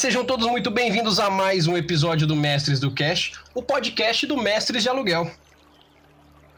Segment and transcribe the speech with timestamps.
[0.00, 4.34] sejam todos muito bem-vindos a mais um episódio do Mestres do Cash, o podcast do
[4.34, 5.30] Mestres de Aluguel.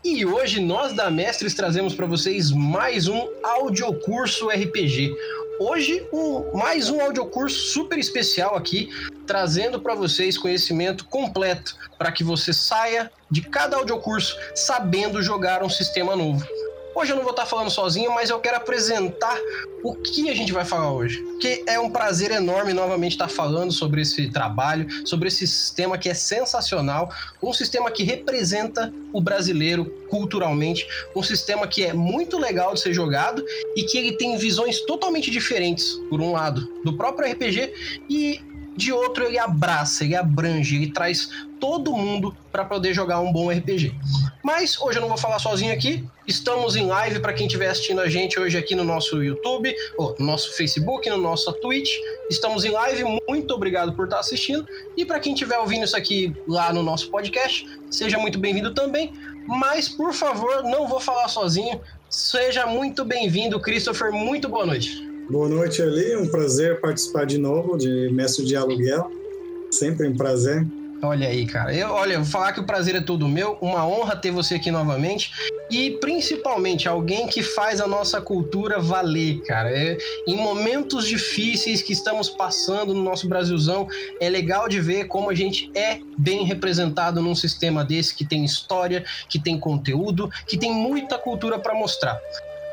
[0.05, 5.13] E hoje nós da Mestres trazemos para vocês mais um audiocurso RPG.
[5.59, 8.91] Hoje, um, mais um audiocurso super especial aqui,
[9.27, 15.69] trazendo para vocês conhecimento completo para que você saia de cada audiocurso sabendo jogar um
[15.69, 16.47] sistema novo.
[16.95, 19.39] Hoje eu não vou estar falando sozinho, mas eu quero apresentar
[19.83, 21.25] o que a gente vai falar hoje.
[21.41, 26.11] Que é um prazer enorme novamente estar falando sobre esse trabalho, sobre esse sistema que
[26.11, 27.11] é sensacional,
[27.43, 30.87] um sistema que representa o brasileiro culturalmente,
[31.17, 33.43] um sistema que é muito legal de ser jogado
[33.75, 37.73] e que ele tem visões totalmente diferentes, por um lado, do próprio RPG
[38.11, 41.29] e de outro ele abraça, ele abrange, ele traz
[41.61, 43.95] todo mundo para poder jogar um bom RPG.
[44.43, 46.05] Mas hoje eu não vou falar sozinho aqui.
[46.27, 50.17] Estamos em live para quem estiver assistindo a gente hoje aqui no nosso YouTube, ou
[50.19, 51.91] no nosso Facebook, no nosso Twitch.
[52.29, 53.05] Estamos em live.
[53.29, 54.67] Muito obrigado por estar assistindo.
[54.97, 59.13] E para quem estiver ouvindo isso aqui lá no nosso podcast, seja muito bem-vindo também.
[59.47, 61.81] Mas por favor, não vou falar sozinho.
[62.09, 64.13] Seja muito bem-vindo, Christopher.
[64.13, 65.12] Muito boa noite.
[65.31, 66.17] Boa noite, Ali.
[66.17, 69.11] Um prazer participar de novo de Mestre de Aluguel.
[69.71, 70.67] Sempre um prazer.
[71.05, 71.75] Olha aí, cara.
[71.75, 73.59] Eu, olha, vou falar que o prazer é todo meu.
[73.61, 75.33] Uma honra ter você aqui novamente.
[75.71, 79.71] E principalmente alguém que faz a nossa cultura valer, cara.
[79.71, 83.89] É, em momentos difíceis que estamos passando no nosso Brasilzão,
[84.21, 88.45] é legal de ver como a gente é bem representado num sistema desse que tem
[88.45, 92.21] história, que tem conteúdo, que tem muita cultura para mostrar.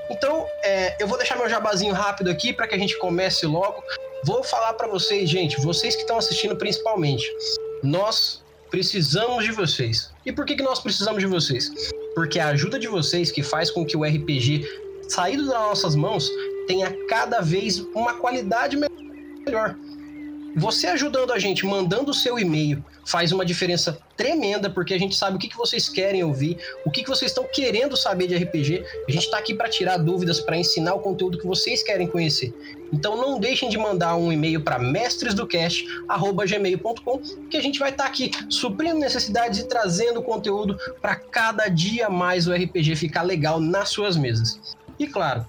[0.10, 3.84] Então, é, eu vou deixar meu jabazinho rápido aqui para que a gente comece logo.
[4.26, 7.26] Vou falar para vocês, gente, vocês que estão assistindo principalmente,
[7.84, 10.12] nós precisamos de vocês.
[10.26, 11.72] E por que, que nós precisamos de vocês?
[12.16, 14.66] Porque a ajuda de vocês que faz com que o RPG
[15.08, 16.30] saído das nossas mãos
[16.68, 18.78] tenha cada vez uma qualidade
[19.46, 19.76] melhor.
[20.56, 25.16] Você ajudando a gente, mandando o seu e-mail, faz uma diferença tremenda, porque a gente
[25.16, 28.36] sabe o que, que vocês querem ouvir, o que, que vocês estão querendo saber de
[28.36, 28.84] RPG.
[29.08, 32.52] A gente está aqui para tirar dúvidas, para ensinar o conteúdo que vocês querem conhecer.
[32.92, 38.10] Então não deixem de mandar um e-mail para mestresdocast.gmail.com, que a gente vai estar tá
[38.10, 43.90] aqui suprindo necessidades e trazendo conteúdo para cada dia mais o RPG ficar legal nas
[43.90, 44.60] suas mesas.
[44.98, 45.46] E claro,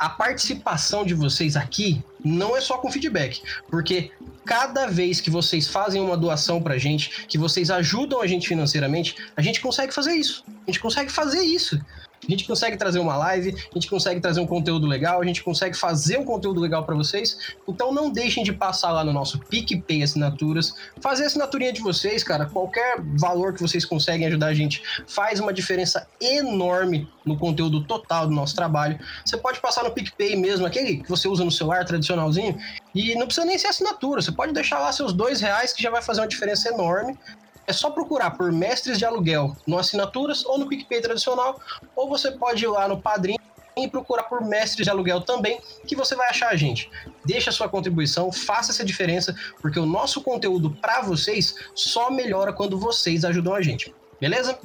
[0.00, 4.10] a participação de vocês aqui não é só com feedback, porque
[4.50, 9.14] cada vez que vocês fazem uma doação pra gente, que vocês ajudam a gente financeiramente,
[9.36, 10.44] a gente consegue fazer isso.
[10.66, 11.80] A gente consegue fazer isso.
[12.22, 15.42] A gente consegue trazer uma live, a gente consegue trazer um conteúdo legal, a gente
[15.42, 17.54] consegue fazer um conteúdo legal para vocês.
[17.66, 22.22] Então não deixem de passar lá no nosso PicPay Assinaturas, fazer a assinaturinha de vocês,
[22.22, 22.46] cara.
[22.46, 28.26] Qualquer valor que vocês conseguem ajudar a gente faz uma diferença enorme no conteúdo total
[28.26, 28.98] do nosso trabalho.
[29.24, 32.58] Você pode passar no PicPay mesmo, aquele que você usa no celular tradicionalzinho,
[32.94, 34.20] e não precisa nem ser assinatura.
[34.20, 37.18] Você pode deixar lá seus dois reais que já vai fazer uma diferença enorme.
[37.66, 41.60] É só procurar por Mestres de Aluguel no Assinaturas ou no PicPay tradicional,
[41.94, 43.36] ou você pode ir lá no Padrim
[43.76, 46.90] e procurar por Mestres de Aluguel também, que você vai achar a gente.
[47.24, 52.52] Deixa a sua contribuição, faça essa diferença, porque o nosso conteúdo para vocês só melhora
[52.52, 53.94] quando vocês ajudam a gente.
[54.20, 54.58] Beleza?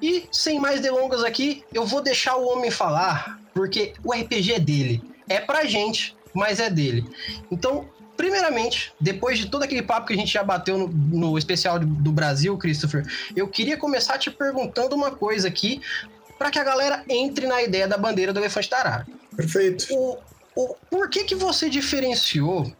[0.00, 4.58] E sem mais delongas aqui, eu vou deixar o homem falar, porque o RPG é
[4.58, 5.02] dele.
[5.28, 7.04] É pra gente, mas é dele.
[7.50, 7.88] Então,
[8.22, 12.12] Primeiramente, depois de todo aquele papo que a gente já bateu no, no especial do
[12.12, 15.80] Brasil, Christopher, eu queria começar te perguntando uma coisa aqui
[16.38, 19.06] para que a galera entre na ideia da bandeira do elefante da arara.
[19.36, 19.92] Perfeito.
[19.92, 20.18] O,
[20.54, 22.72] o, por que, que você diferenciou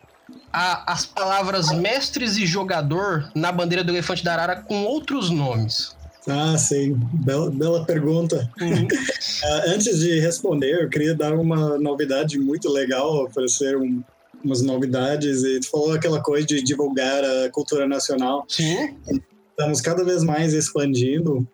[0.52, 5.96] a, as palavras mestres e jogador na bandeira do elefante da arara com outros nomes?
[6.28, 6.94] Ah, sim.
[7.14, 8.48] Bela, bela pergunta.
[8.60, 8.84] Uhum.
[8.84, 14.04] uh, antes de responder, eu queria dar uma novidade muito legal, oferecer um,
[14.44, 18.44] umas novidades e tu falou aquela coisa de divulgar a cultura nacional.
[18.48, 18.94] Sim.
[19.50, 21.46] Estamos cada vez mais expandindo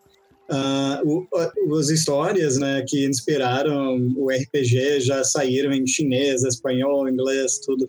[0.49, 1.27] uh,
[1.71, 7.89] o, as histórias né, que inspiraram o RPG já saíram em chinês, espanhol, inglês, tudo.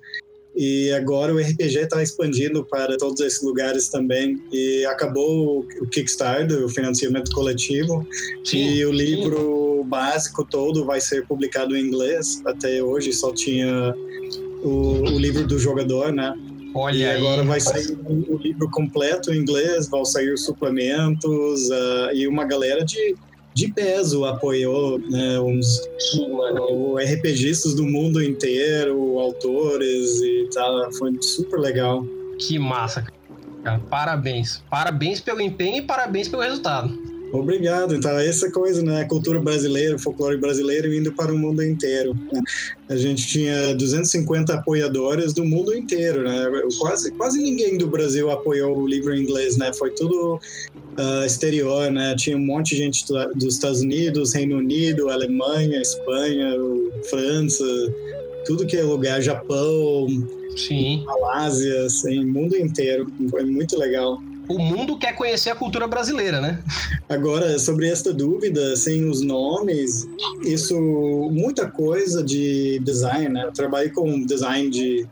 [0.56, 4.42] E agora o RPG está expandindo para todos esses lugares também.
[4.52, 8.06] E acabou o Kickstarter, o financiamento coletivo.
[8.44, 9.90] Sim, e o livro sim.
[9.90, 12.42] básico todo vai ser publicado em inglês.
[12.46, 13.96] Até hoje só tinha
[14.64, 16.34] o, o livro do jogador, né?
[16.74, 17.48] Olha e agora aí.
[17.48, 22.86] vai sair o livro completo em inglês, vão sair os suplementos uh, e uma galera
[22.86, 23.16] de,
[23.54, 25.80] de peso apoiou, né, uns
[26.16, 32.06] uh, RPGistas do mundo inteiro, autores e tal, foi super legal.
[32.38, 33.04] Que massa,
[33.64, 33.80] cara.
[33.90, 34.64] Parabéns.
[34.70, 36.98] Parabéns pelo empenho e parabéns pelo resultado.
[37.32, 37.96] Obrigado.
[37.96, 39.02] Então, essa coisa, né?
[39.02, 42.16] A cultura brasileira, o folclore brasileiro indo para o mundo inteiro.
[42.32, 42.42] Né?
[42.90, 46.48] A gente tinha 250 apoiadores do mundo inteiro, né?
[46.80, 49.72] Quase, quase ninguém do Brasil apoiou o livro em inglês, né?
[49.74, 50.40] Foi tudo
[50.98, 52.16] uh, exterior, né?
[52.16, 53.06] Tinha um monte de gente
[53.36, 56.56] dos Estados Unidos, Reino Unido, Alemanha, Espanha,
[57.10, 57.66] França,
[58.46, 60.08] tudo que é lugar, Japão,
[60.56, 61.04] Sim.
[61.06, 63.08] Malásia, assim, mundo inteiro.
[63.30, 66.60] Foi muito legal o mundo quer conhecer a cultura brasileira, né?
[67.08, 70.08] Agora, sobre esta dúvida, sem os nomes,
[70.44, 70.76] isso,
[71.32, 73.46] muita coisa de design, né?
[73.46, 75.08] Eu trabalhei com design de,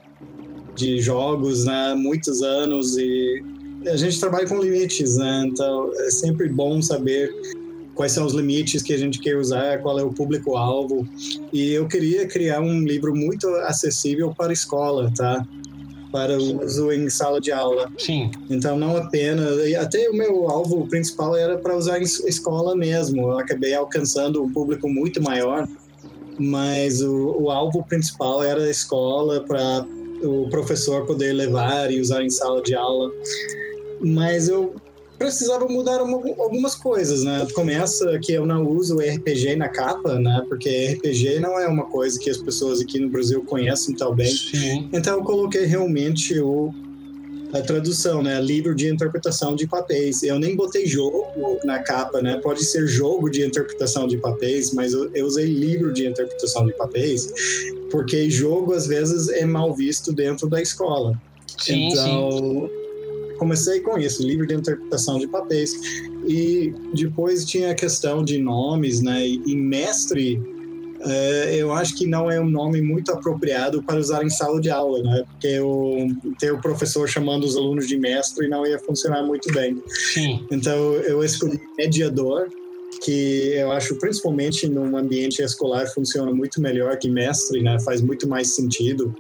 [0.75, 1.94] de jogos, né?
[1.95, 3.44] Muitos anos e
[3.86, 5.45] a gente trabalha com limites, né?
[5.48, 7.31] Então, é sempre bom saber
[7.94, 11.07] quais são os limites que a gente quer usar, qual é o público-alvo.
[11.54, 15.45] E eu queria criar um livro muito acessível para a escola, tá?
[16.12, 17.92] Para uso em sala de aula.
[17.98, 18.31] Sim.
[18.50, 19.74] Então, não apenas.
[19.75, 23.21] Até o meu alvo principal era para usar em escola mesmo.
[23.21, 25.68] Eu acabei alcançando um público muito maior,
[26.39, 29.86] mas o, o alvo principal era a escola para
[30.24, 33.12] o professor poder levar e usar em sala de aula.
[34.00, 34.75] Mas eu
[35.18, 37.48] precisava mudar uma, algumas coisas, né?
[37.54, 40.44] Começa que eu não uso RPG na capa, né?
[40.48, 44.31] Porque RPG não é uma coisa que as pessoas aqui no Brasil conhecem tão bem.
[44.31, 44.90] Sim.
[44.94, 46.74] Então eu coloquei realmente o
[47.54, 48.42] a tradução, né?
[48.42, 50.22] Livro de interpretação de papéis.
[50.22, 51.25] Eu nem botei jogo
[51.64, 52.38] na capa, né?
[52.44, 56.74] Pode ser jogo de interpretação de papéis, mas eu, eu usei livro de interpretação de
[56.74, 57.31] papéis,
[57.90, 61.19] porque jogo às vezes é mal visto dentro da escola.
[61.58, 62.31] Sim, então,
[62.69, 62.76] sim
[63.38, 65.74] comecei com isso, livro de interpretação de papéis.
[66.25, 69.25] E depois tinha a questão de nomes, né?
[69.25, 70.42] E mestre,
[71.01, 74.69] é, eu acho que não é um nome muito apropriado para usar em sala de
[74.69, 75.24] aula, né?
[75.31, 76.07] Porque o,
[76.39, 79.81] ter o professor chamando os alunos de mestre não ia funcionar muito bem.
[79.88, 80.45] Sim.
[80.51, 82.48] Então eu escolhi mediador,
[83.04, 87.80] que eu acho principalmente num ambiente escolar funciona muito melhor que mestre, né?
[87.80, 89.13] Faz muito mais sentido.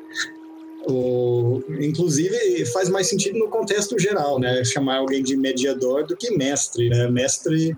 [0.89, 4.63] O, inclusive, faz mais sentido no contexto geral, né?
[4.63, 7.09] Chamar alguém de mediador do que mestre, né?
[7.09, 7.75] Mestre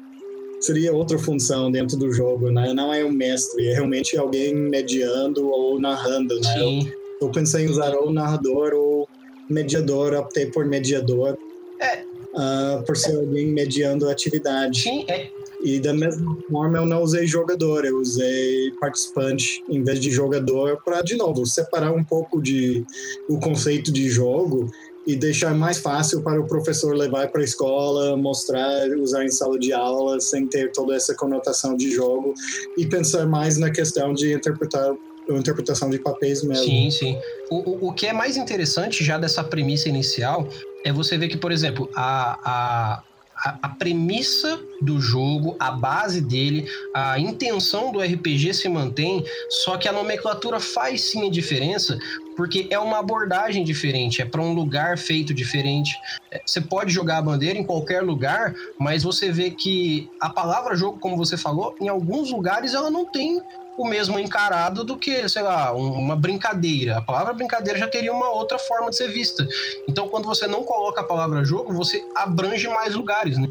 [0.59, 2.73] seria outra função dentro do jogo, né?
[2.73, 6.53] Não é um mestre, é realmente alguém mediando ou narrando, né?
[6.53, 6.91] Sim.
[7.19, 9.07] Eu, eu pensei em usar ou narrador ou
[9.49, 11.37] mediador, optei por mediador.
[11.79, 12.09] É.
[12.29, 14.81] Uh, por ser alguém mediando a atividade.
[14.81, 15.29] Sim, é,
[15.61, 20.81] e da mesma forma eu não usei jogador, eu usei participante em vez de jogador
[20.83, 22.85] para de novo separar um pouco de
[23.27, 24.69] o conceito de jogo
[25.05, 29.57] e deixar mais fácil para o professor levar para a escola, mostrar, usar em sala
[29.57, 32.33] de aula sem ter toda essa conotação de jogo
[32.77, 34.93] e pensar mais na questão de interpretar
[35.29, 36.63] interpretação de papéis mesmo.
[36.63, 37.19] Sim, sim.
[37.51, 40.47] O, o, o que é mais interessante já dessa premissa inicial
[40.83, 43.03] é você ver que, por exemplo, a, a,
[43.45, 49.77] a, a, premissa do jogo, a base dele, a intenção do RPG se mantém, só
[49.77, 51.97] que a nomenclatura faz sim a diferença,
[52.35, 55.91] porque é uma abordagem diferente, é para um lugar feito diferente.
[56.31, 60.75] É, você pode jogar a bandeira em qualquer lugar, mas você vê que a palavra
[60.75, 63.41] jogo, como você falou, em alguns lugares ela não tem
[63.79, 66.97] o mesmo encarado do que, sei lá, uma brincadeira.
[66.97, 69.47] A palavra brincadeira já teria uma outra forma de ser vista.
[69.87, 73.47] Então, quando você não coloca a palavra jogo, você abrange mais lugares, né?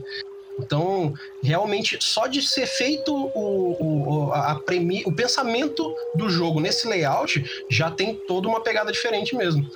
[0.58, 6.86] Então, realmente, só de ser feito o, o, a premi, o pensamento do jogo nesse
[6.86, 9.66] layout, já tem toda uma pegada diferente mesmo.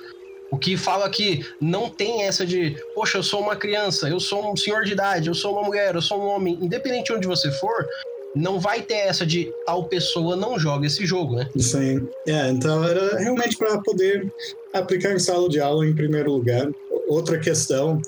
[0.51, 4.51] O que fala que não tem essa de, poxa, eu sou uma criança, eu sou
[4.51, 7.27] um senhor de idade, eu sou uma mulher, eu sou um homem, independente de onde
[7.27, 7.87] você for,
[8.35, 11.49] não vai ter essa de tal pessoa não joga esse jogo, né?
[11.55, 12.01] Isso aí.
[12.27, 14.31] É, então era realmente para poder
[14.73, 16.69] aplicar em sala de aula em primeiro lugar.
[17.07, 18.01] Outra questão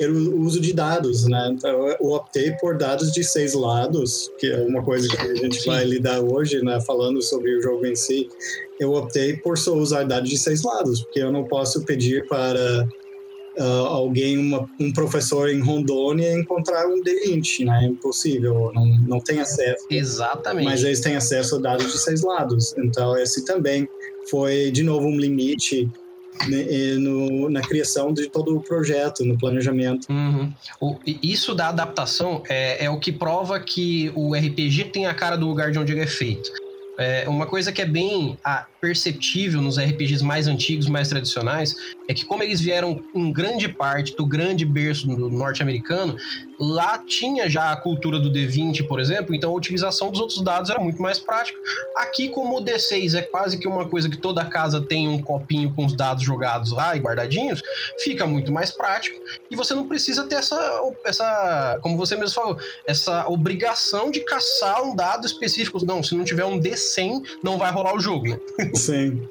[0.00, 1.50] era o uso de dados, né?
[1.52, 5.60] Então eu optei por dados de seis lados, que é uma coisa que a gente
[5.60, 5.70] Sim.
[5.70, 6.80] vai lidar hoje, né?
[6.80, 8.28] Falando sobre o jogo em si.
[8.78, 12.88] Eu optei por só usar dados de seis lados, porque eu não posso pedir para
[13.58, 17.84] uh, alguém, uma, um professor em Rondônia encontrar um D20, né?
[17.84, 19.86] É impossível, não, não tem acesso.
[19.90, 20.64] Exatamente.
[20.64, 22.74] Mas eles têm acesso a dados de seis lados.
[22.78, 23.88] Então, esse também
[24.30, 25.88] foi, de novo, um limite
[26.46, 30.06] né, no, na criação de todo o projeto, no planejamento.
[30.10, 30.52] Uhum.
[30.80, 35.36] O, isso da adaptação é, é, o que prova que o RPG tem a cara
[35.36, 36.50] do lugar de onde ele é feito.
[37.00, 38.36] É uma coisa que é bem.
[38.44, 41.74] Ah, perceptível nos RPGs mais antigos, mais tradicionais,
[42.08, 46.16] é que como eles vieram em grande parte do grande berço norte-americano,
[46.58, 50.70] lá tinha já a cultura do D20, por exemplo, então a utilização dos outros dados
[50.70, 51.58] era muito mais prática.
[51.96, 55.72] Aqui, como o D6 é quase que uma coisa que toda casa tem um copinho
[55.74, 57.62] com os dados jogados lá e guardadinhos,
[58.02, 59.20] fica muito mais prático
[59.50, 64.82] e você não precisa ter essa, essa como você mesmo falou, essa obrigação de caçar
[64.82, 65.84] um dado específico.
[65.84, 68.28] Não, se não tiver um D100, não vai rolar o jogo.
[68.28, 68.38] Né?
[68.76, 69.22] Sim.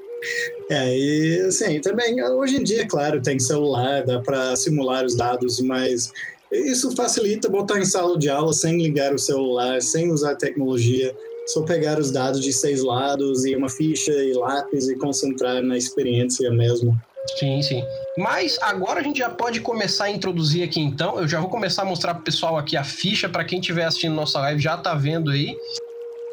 [0.70, 5.60] É, e assim, também hoje em dia, claro, tem celular, dá para simular os dados,
[5.62, 6.12] mas
[6.52, 11.16] isso facilita botar em sala de aula sem ligar o celular, sem usar tecnologia,
[11.48, 15.78] só pegar os dados de seis lados e uma ficha e lápis e concentrar na
[15.78, 16.98] experiência mesmo.
[17.38, 17.84] Sim, sim.
[18.18, 21.20] Mas agora a gente já pode começar a introduzir aqui então.
[21.20, 24.16] Eu já vou começar a mostrar pro pessoal aqui a ficha, para quem estiver assistindo
[24.16, 25.56] nossa live já tá vendo aí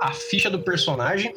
[0.00, 1.34] a ficha do personagem.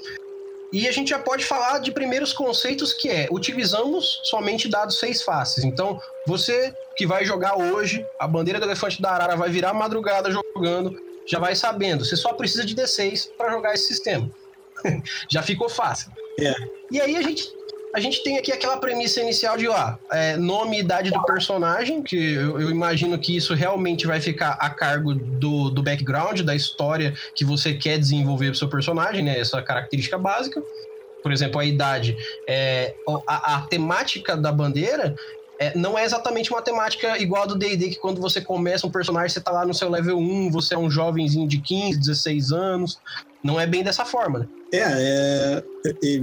[0.72, 5.22] E a gente já pode falar de primeiros conceitos que é utilizamos somente dados seis
[5.22, 5.64] faces.
[5.64, 10.30] Então, você que vai jogar hoje, a bandeira do elefante da arara vai virar madrugada
[10.30, 10.96] jogando,
[11.26, 12.04] já vai sabendo.
[12.04, 14.30] Você só precisa de D6 para jogar esse sistema.
[15.30, 16.12] já ficou fácil.
[16.40, 16.54] É.
[16.92, 17.57] E aí a gente
[17.94, 22.02] a gente tem aqui aquela premissa inicial de ó, é, nome e idade do personagem,
[22.02, 26.56] que eu, eu, imagino que isso realmente vai ficar a cargo do, do background, da
[26.56, 29.40] história que você quer desenvolver pro seu personagem, né?
[29.40, 30.62] Essa característica básica.
[31.24, 32.16] Por exemplo, a idade.
[32.48, 32.94] É,
[33.26, 35.16] a, a temática da bandeira
[35.60, 38.92] é, não é exatamente uma temática igual a do D&D, que quando você começa um
[38.92, 42.52] personagem, você tá lá no seu level 1, você é um jovenzinho de 15, 16
[42.52, 43.00] anos.
[43.44, 44.48] Não é bem dessa forma, né?
[44.72, 46.22] É, é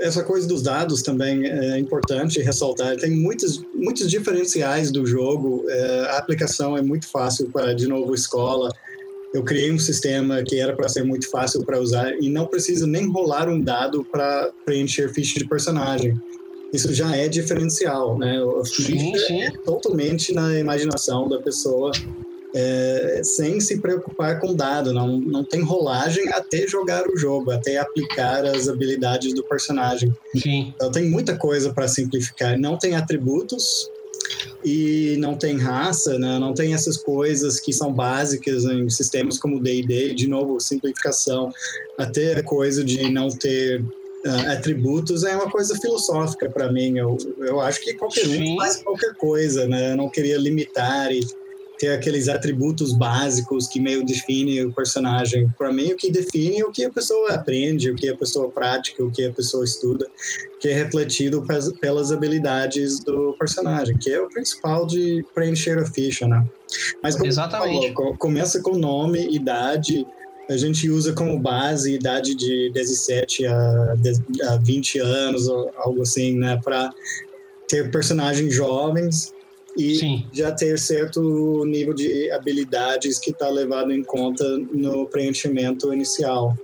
[0.00, 2.96] essa coisa dos dados também é importante ressaltar.
[2.96, 5.64] Tem muitos, muitos diferenciais do jogo.
[5.68, 8.72] É, a aplicação é muito fácil para, de novo, escola.
[9.32, 12.86] Eu criei um sistema que era para ser muito fácil para usar e não precisa
[12.86, 16.18] nem rolar um dado para preencher ficha de personagem.
[16.72, 18.38] Isso já é diferencial, né?
[18.60, 19.42] A ficha sim, sim.
[19.42, 21.92] é totalmente na imaginação da pessoa
[22.58, 27.76] é, sem se preocupar com dado, não, não tem rolagem até jogar o jogo, até
[27.76, 30.10] aplicar as habilidades do personagem.
[30.34, 30.72] Sim.
[30.74, 32.58] Então tem muita coisa para simplificar.
[32.58, 33.90] Não tem atributos
[34.64, 36.38] e não tem raça, né?
[36.38, 41.52] não tem essas coisas que são básicas em sistemas como D&D, de novo, simplificação,
[41.98, 46.96] até a coisa de não ter uh, atributos é uma coisa filosófica para mim.
[46.96, 48.54] Eu, eu acho que qualquer Sim.
[48.54, 49.92] um faz qualquer coisa, né?
[49.92, 51.20] Eu não queria limitar e
[51.78, 55.48] ter aqueles atributos básicos que meio definem o personagem.
[55.58, 58.50] Para mim, o que define é o que a pessoa aprende, o que a pessoa
[58.50, 60.06] pratica, o que a pessoa estuda,
[60.60, 61.44] que é refletido
[61.80, 66.44] pelas habilidades do personagem, que é o principal de preencher a ficha, né?
[67.02, 67.92] Mas como Exatamente.
[67.94, 70.06] Falou, começa com nome, idade,
[70.48, 73.96] a gente usa como base idade de 17 a,
[74.62, 76.58] 20 anos, algo assim, né?
[76.62, 76.92] Para
[77.68, 79.34] ter personagens jovens
[79.76, 80.26] e Sim.
[80.32, 86.56] já ter certo nível de habilidades que está levado em conta no preenchimento inicial.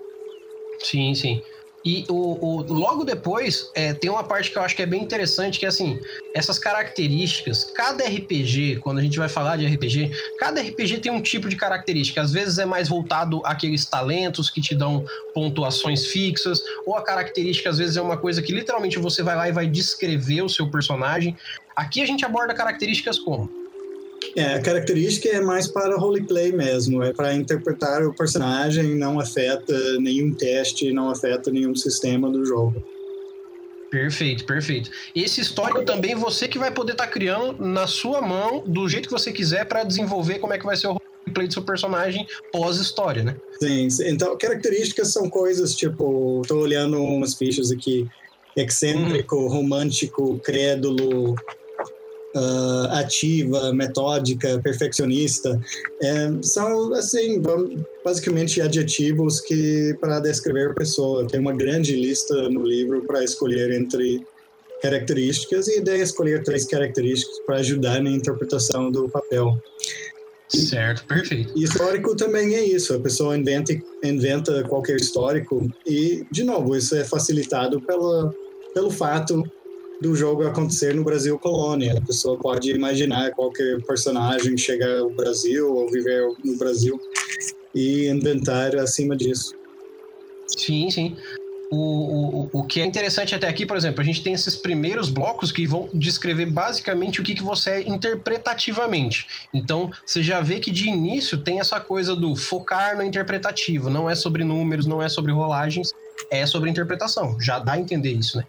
[0.79, 1.43] Sim, sim.
[1.85, 5.03] E o, o, logo depois é, tem uma parte que eu acho que é bem
[5.03, 6.01] interessante, que é assim,
[6.33, 11.21] essas características, cada RPG, quando a gente vai falar de RPG, cada RPG tem um
[11.21, 12.23] tipo de característica.
[12.23, 15.05] Às vezes é mais voltado àqueles talentos que te dão
[15.35, 19.49] pontuações fixas, ou a característica às vezes é uma coisa que literalmente você vai lá
[19.49, 21.37] e vai descrever o seu personagem.
[21.77, 23.63] Aqui a gente aborda características como?
[24.37, 29.99] É, a característica é mais para roleplay mesmo, é para interpretar o personagem, não afeta
[29.99, 32.83] nenhum teste, não afeta nenhum sistema do jogo.
[33.91, 34.91] Perfeito, perfeito.
[35.15, 39.07] Esse histórico também você que vai poder estar tá criando na sua mão, do jeito
[39.07, 42.27] que você quiser, para desenvolver como é que vai ser o roleplay do seu personagem
[42.51, 43.37] pós-história, né?
[43.61, 48.09] Sim, então características são coisas tipo, estou olhando umas fichas aqui,
[48.57, 49.49] excêntrico, uhum.
[49.49, 51.35] romântico, crédulo,
[52.35, 55.61] uh, ativa, metódica, perfeccionista,
[56.01, 57.41] é, são assim
[58.05, 63.73] basicamente adjetivos que para descrever a pessoa tem uma grande lista no livro para escolher
[63.73, 64.25] entre
[64.83, 69.57] características e ideia escolher três características para ajudar na interpretação do papel.
[70.49, 71.53] Certo, perfeito.
[71.57, 73.73] E histórico também é isso, a pessoa inventa,
[74.03, 78.35] inventa qualquer histórico e, de novo, isso é facilitado pela,
[78.75, 79.43] pelo fato
[80.03, 81.97] do jogo acontecer no Brasil colônia.
[81.97, 87.01] A pessoa pode imaginar qualquer personagem chegar ao Brasil ou viver no Brasil
[87.75, 89.55] e inventar acima disso.
[90.49, 91.17] Sim, sim.
[91.71, 95.09] O, o, o que é interessante até aqui, por exemplo, a gente tem esses primeiros
[95.09, 99.27] blocos que vão descrever basicamente o que, que você é interpretativamente.
[99.55, 104.11] Então, você já vê que de início tem essa coisa do focar no interpretativo, não
[104.11, 105.93] é sobre números, não é sobre rolagens,
[106.31, 107.41] é sobre interpretação.
[107.41, 108.45] Já dá a entender isso, né?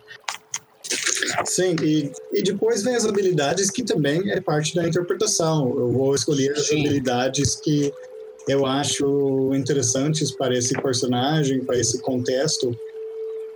[1.45, 5.69] Sim, e, e depois vem as habilidades que também é parte da interpretação.
[5.77, 6.81] Eu vou escolher as Sim.
[6.81, 7.93] habilidades que
[8.47, 12.77] eu acho interessantes para esse personagem, para esse contexto,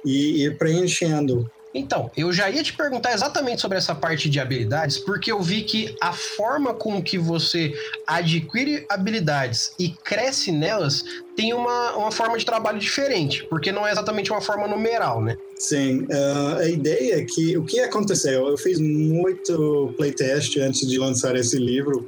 [0.06, 1.50] e ir preenchendo.
[1.78, 5.62] Então, eu já ia te perguntar exatamente sobre essa parte de habilidades, porque eu vi
[5.62, 7.74] que a forma com que você
[8.06, 11.04] adquire habilidades e cresce nelas
[11.36, 15.38] tem uma, uma forma de trabalho diferente, porque não é exatamente uma forma numeral, né?
[15.56, 18.48] Sim, uh, a ideia é que o que aconteceu?
[18.48, 22.08] Eu fiz muito playtest antes de lançar esse livro.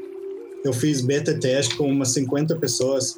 [0.63, 3.15] Eu fiz beta teste com umas 50 pessoas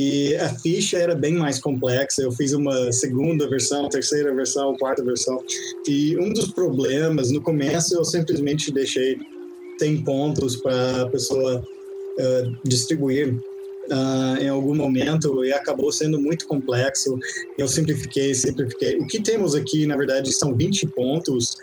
[0.00, 2.22] e a ficha era bem mais complexa.
[2.22, 5.42] Eu fiz uma segunda versão, terceira versão, quarta versão.
[5.88, 9.18] E um dos problemas, no começo, eu simplesmente deixei
[9.76, 16.46] tem pontos para a pessoa uh, distribuir uh, em algum momento e acabou sendo muito
[16.46, 17.18] complexo.
[17.58, 19.00] Eu simplifiquei, simplifiquei.
[19.00, 21.56] O que temos aqui, na verdade, são 20 pontos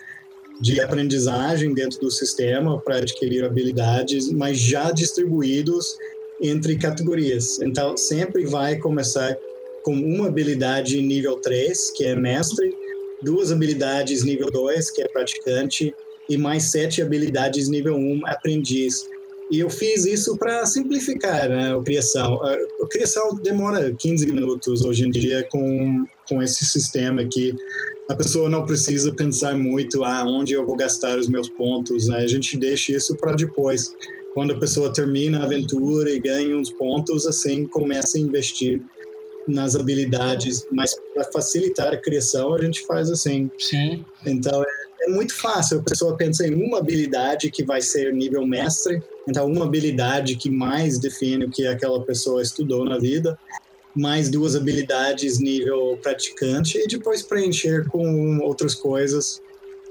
[0.60, 5.98] de aprendizagem dentro do sistema para adquirir habilidades, mas já distribuídos
[6.42, 7.60] entre categorias.
[7.62, 9.38] Então, sempre vai começar
[9.84, 12.75] com uma habilidade nível 3, que é mestre,
[13.22, 15.94] duas habilidades nível 2, que é praticante,
[16.27, 19.08] e mais sete habilidades nível 1, aprendiz.
[19.51, 22.44] E eu fiz isso para simplificar né, a criação.
[22.44, 27.54] A criação demora 15 minutos hoje em dia com, com esse sistema aqui.
[28.10, 32.08] A pessoa não precisa pensar muito ah, onde eu vou gastar os meus pontos.
[32.08, 32.18] Né?
[32.18, 33.94] A gente deixa isso para depois
[34.36, 38.82] quando a pessoa termina a aventura e ganha uns pontos, assim, começa a investir
[39.48, 43.50] nas habilidades, mas para facilitar a criação, a gente faz assim.
[43.58, 44.04] Sim.
[44.25, 45.80] Então é, é, muito fácil.
[45.80, 50.50] A pessoa pensa em uma habilidade que vai ser nível mestre, então uma habilidade que
[50.50, 53.39] mais define o que aquela pessoa estudou na vida,
[53.96, 59.42] mais duas habilidades nível praticante e depois preencher com outras coisas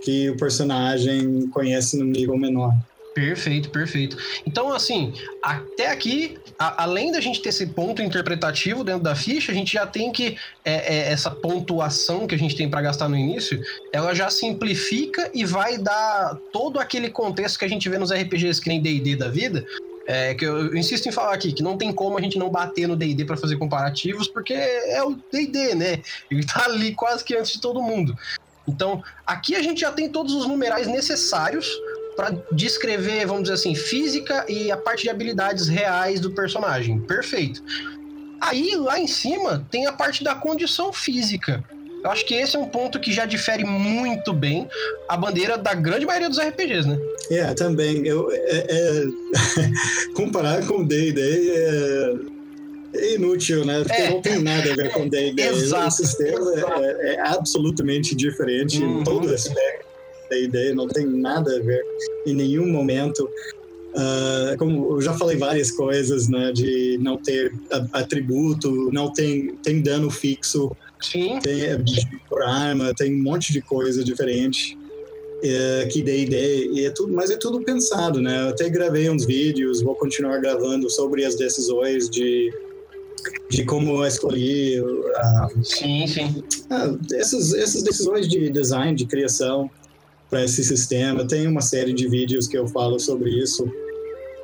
[0.03, 2.75] que o personagem conhece no nível menor.
[3.15, 4.17] Perfeito, perfeito.
[4.45, 9.53] Então, assim, até aqui, a, além da gente ter esse ponto interpretativo dentro da ficha,
[9.53, 13.09] a gente já tem que é, é, essa pontuação que a gente tem para gastar
[13.09, 17.99] no início, ela já simplifica e vai dar todo aquele contexto que a gente vê
[17.99, 19.65] nos RPGs que nem D&D da vida,
[20.07, 22.51] é, que eu, eu, insisto em falar aqui, que não tem como a gente não
[22.51, 26.03] bater no D&D para fazer comparativos, porque é o D&D, né?
[26.29, 28.17] Ele tá ali quase que antes de todo mundo.
[28.67, 31.69] Então, aqui a gente já tem todos os numerais necessários
[32.17, 37.01] para descrever, vamos dizer assim, física e a parte de habilidades reais do personagem.
[37.01, 37.63] Perfeito.
[38.41, 41.65] Aí, lá em cima, tem a parte da condição física.
[42.05, 44.69] Eu acho que esse é um ponto que já difere muito bem
[45.09, 46.99] a bandeira da grande maioria dos RPGs, né?
[47.31, 48.07] É, também.
[48.07, 49.05] Eu, é, é...
[50.15, 52.15] comparar com D&D é...
[52.95, 53.15] é...
[53.15, 53.83] inútil, né?
[53.83, 54.11] Porque é.
[54.11, 55.41] não tem nada a ver com D&D.
[55.41, 55.89] Exato.
[55.89, 56.53] O sistema
[57.01, 59.01] é, é absolutamente diferente uhum.
[59.01, 59.94] em todo aspecto
[60.29, 61.83] da ideia, não tem nada a ver
[62.27, 63.29] em nenhum momento.
[63.95, 67.53] Uh, como eu já falei várias coisas, né, de não ter
[67.93, 71.39] atributo, não tem, tem dano fixo, Sim.
[71.41, 71.79] tem é,
[72.29, 74.77] por arma, tem um monte de coisa diferente.
[75.47, 78.45] É, que dê ideia, e é tudo, mas é tudo pensado, né?
[78.45, 82.51] Eu até gravei uns vídeos, vou continuar gravando sobre as decisões de,
[83.51, 84.83] de como escolher.
[84.83, 86.43] Uh, sim, sim.
[86.71, 89.71] Uh, essas, essas decisões de design, de criação,
[90.35, 91.25] para esse sistema.
[91.25, 93.71] Tem uma série de vídeos que eu falo sobre isso.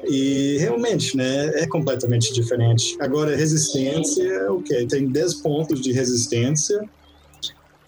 [0.09, 2.97] E realmente, né, é completamente diferente.
[3.01, 6.81] Agora, resistência, ok, tem 10 pontos de resistência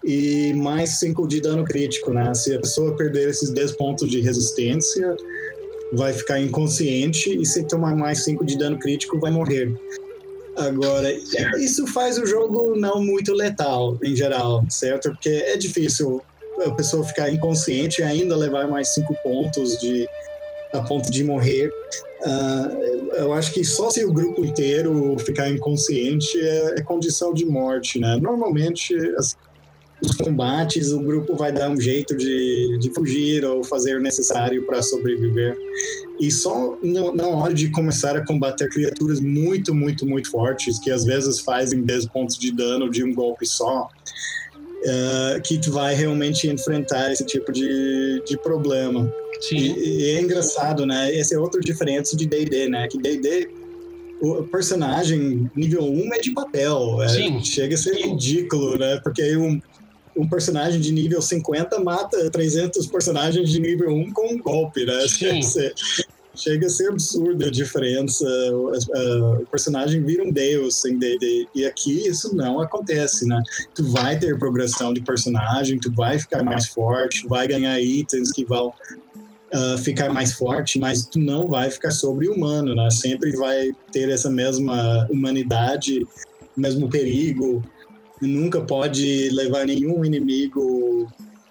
[0.03, 2.33] e mais 5 de dano crítico, né?
[2.33, 5.15] Se a pessoa perder esses 10 pontos de resistência,
[5.93, 9.73] vai ficar inconsciente e se tomar mais 5 de dano crítico, vai morrer.
[10.57, 11.09] Agora,
[11.57, 15.09] isso faz o jogo não muito letal, em geral, certo?
[15.09, 16.21] Porque é difícil
[16.65, 20.07] a pessoa ficar inconsciente e ainda levar mais cinco pontos de
[20.73, 21.71] a ponto de morrer.
[22.21, 27.45] Uh, eu acho que só se o grupo inteiro ficar inconsciente é, é condição de
[27.45, 28.17] morte, né?
[28.19, 29.37] Normalmente as,
[30.01, 34.65] os combates o grupo vai dar um jeito de, de fugir ou fazer o necessário
[34.65, 35.57] para sobreviver.
[36.19, 41.05] E só na hora de começar a combater criaturas muito, muito, muito fortes, que às
[41.05, 43.89] vezes fazem 10 pontos de dano de um golpe só,
[44.83, 49.11] uh, que tu vai realmente enfrentar esse tipo de, de problema.
[49.41, 49.57] Sim.
[49.57, 51.13] E, e é engraçado, né?
[51.13, 52.87] Esse é outro diferente de D&D, né?
[52.87, 53.49] Que D&D
[54.23, 57.03] o personagem nível 1 é de papel.
[57.03, 57.43] É, Sim.
[57.43, 58.99] Chega a ser ridículo, né?
[59.03, 59.61] Porque aí um,
[60.15, 65.05] um personagem de nível 50 mata 300 personagens de nível 1 com um golpe, né?
[65.07, 65.41] Sim.
[66.35, 68.25] chega a ser absurda a diferença.
[68.53, 71.47] O, personagem vira um deus em D&D.
[71.53, 73.41] E aqui isso não acontece, né?
[73.75, 78.43] Tu vai ter progressão de personagem, tu vai ficar mais forte, vai ganhar itens que
[78.43, 78.73] vão
[79.53, 82.89] uh, ficar mais forte, mas tu não vai ficar sobre-humano, né?
[82.89, 86.05] Sempre vai ter essa mesma humanidade,
[86.57, 87.63] mesmo perigo.
[88.21, 91.07] Nunca pode levar nenhum inimigo.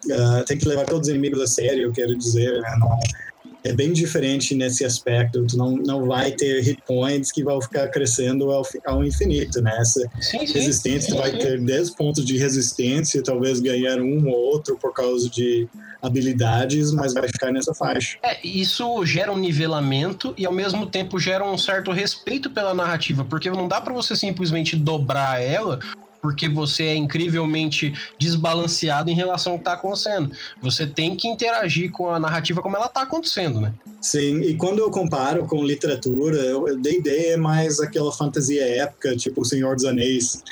[0.07, 2.61] Uh, tem que levar todos os inimigos a sério, eu quero dizer.
[2.61, 2.77] Né?
[2.81, 2.99] Não,
[3.65, 5.45] é bem diferente nesse aspecto.
[5.47, 9.77] Tu não, não vai ter hit points que vão ficar crescendo ao, ao infinito, né?
[9.79, 14.35] Essa sim, sim, resistência sim, vai ter 10 pontos de resistência, talvez ganhar um ou
[14.35, 15.69] outro por causa de
[16.01, 18.19] habilidades, mas vai ficar nessa faixa.
[18.23, 23.25] É, isso gera um nivelamento e ao mesmo tempo gera um certo respeito pela narrativa,
[23.25, 25.79] porque não dá para você simplesmente dobrar ela
[26.23, 30.31] porque você é incrivelmente desbalanceado em relação ao que está acontecendo.
[30.63, 33.75] Você tem que interagir com a narrativa como ela está acontecendo, né?
[34.01, 36.39] Sim, e quando eu comparo com literatura,
[36.77, 40.45] D&D é mais aquela fantasia épica, tipo O Senhor dos Anéis,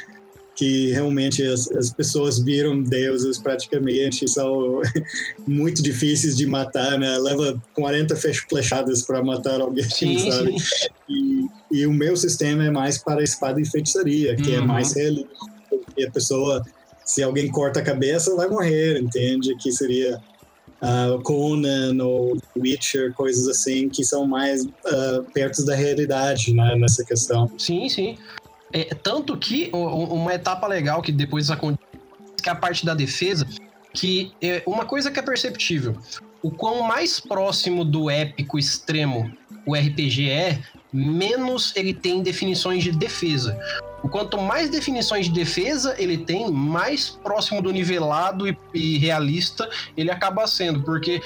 [0.56, 4.82] que realmente as, as pessoas viram deuses praticamente, são
[5.46, 7.16] muito difíceis de matar, né?
[7.16, 8.16] Leva 40
[8.48, 10.58] flechadas para matar alguém, sim, sabe?
[10.58, 10.88] Sim.
[11.08, 11.46] E,
[11.78, 14.64] e, o meu sistema é mais para espada e feitiçaria, que é uhum.
[14.64, 15.49] é mais realista
[15.96, 16.64] e a pessoa,
[17.04, 19.56] se alguém corta a cabeça, vai morrer, entende?
[19.56, 20.20] Que seria
[20.82, 27.04] uh, Conan ou Witcher, coisas assim, que são mais uh, perto da realidade né, nessa
[27.04, 27.50] questão.
[27.58, 28.18] Sim, sim.
[28.72, 31.90] É, tanto que uma etapa legal que depois acontece,
[32.40, 33.44] que é a parte da defesa,
[33.92, 35.96] que é uma coisa que é perceptível.
[36.40, 39.30] O quão mais próximo do épico extremo
[39.66, 40.58] o RPG é,
[40.92, 43.58] menos ele tem definições de defesa.
[44.08, 50.10] Quanto mais definições de defesa ele tem, mais próximo do nivelado e, e realista ele
[50.10, 51.20] acaba sendo, porque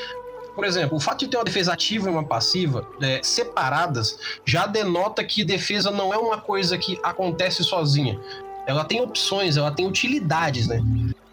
[0.55, 4.67] por exemplo, o fato de ter uma defesa ativa e uma passiva é, separadas já
[4.67, 8.21] denota que defesa não é uma coisa que acontece sozinha.
[8.67, 10.81] Ela tem opções, ela tem utilidades, né?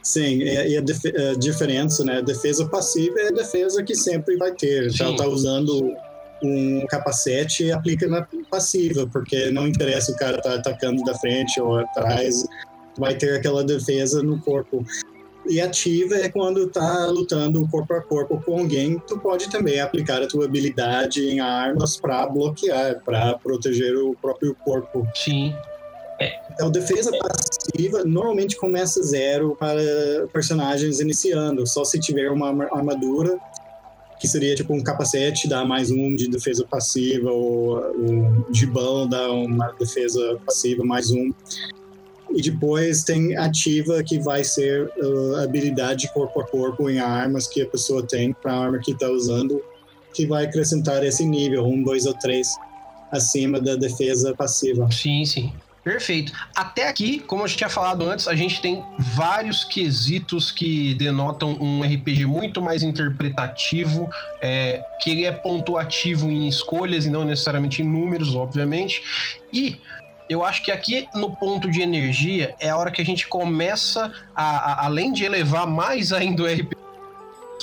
[0.01, 2.21] Sim, e a, a, diferença, né?
[2.21, 4.89] Defesa passiva é a defesa que sempre vai ter.
[4.89, 4.95] Sim.
[4.95, 5.95] Então, tá usando
[6.43, 11.59] um capacete e aplica na passiva, porque não interessa o cara tá atacando da frente
[11.59, 12.45] ou atrás,
[12.97, 14.85] vai ter aquela defesa no corpo.
[15.47, 20.21] E ativa é quando tá lutando corpo a corpo com alguém, tu pode também aplicar
[20.21, 25.07] a tua habilidade em armas para bloquear, para proteger o próprio corpo.
[25.15, 25.55] Sim.
[26.53, 29.79] Então, defesa passiva normalmente começa zero para
[30.31, 33.39] personagens iniciando, só se tiver uma armadura
[34.21, 39.31] que seria tipo um capacete dá mais um de defesa passiva, ou um gibão dá
[39.31, 41.33] uma defesa passiva mais um.
[42.29, 47.63] E depois tem ativa que vai ser uh, habilidade corpo a corpo em armas que
[47.63, 49.59] a pessoa tem para a arma que está usando,
[50.13, 52.47] que vai acrescentar esse nível, um, dois ou três,
[53.11, 54.89] acima da defesa passiva.
[54.91, 55.51] Sim, sim.
[55.83, 56.31] Perfeito.
[56.55, 61.57] Até aqui, como a gente tinha falado antes, a gente tem vários quesitos que denotam
[61.59, 64.07] um RPG muito mais interpretativo,
[64.39, 69.01] é, que ele é pontuativo em escolhas e não necessariamente em números, obviamente.
[69.51, 69.81] E
[70.29, 74.13] eu acho que aqui no ponto de energia é a hora que a gente começa
[74.35, 74.43] a,
[74.83, 76.81] a além de elevar mais ainda o RPG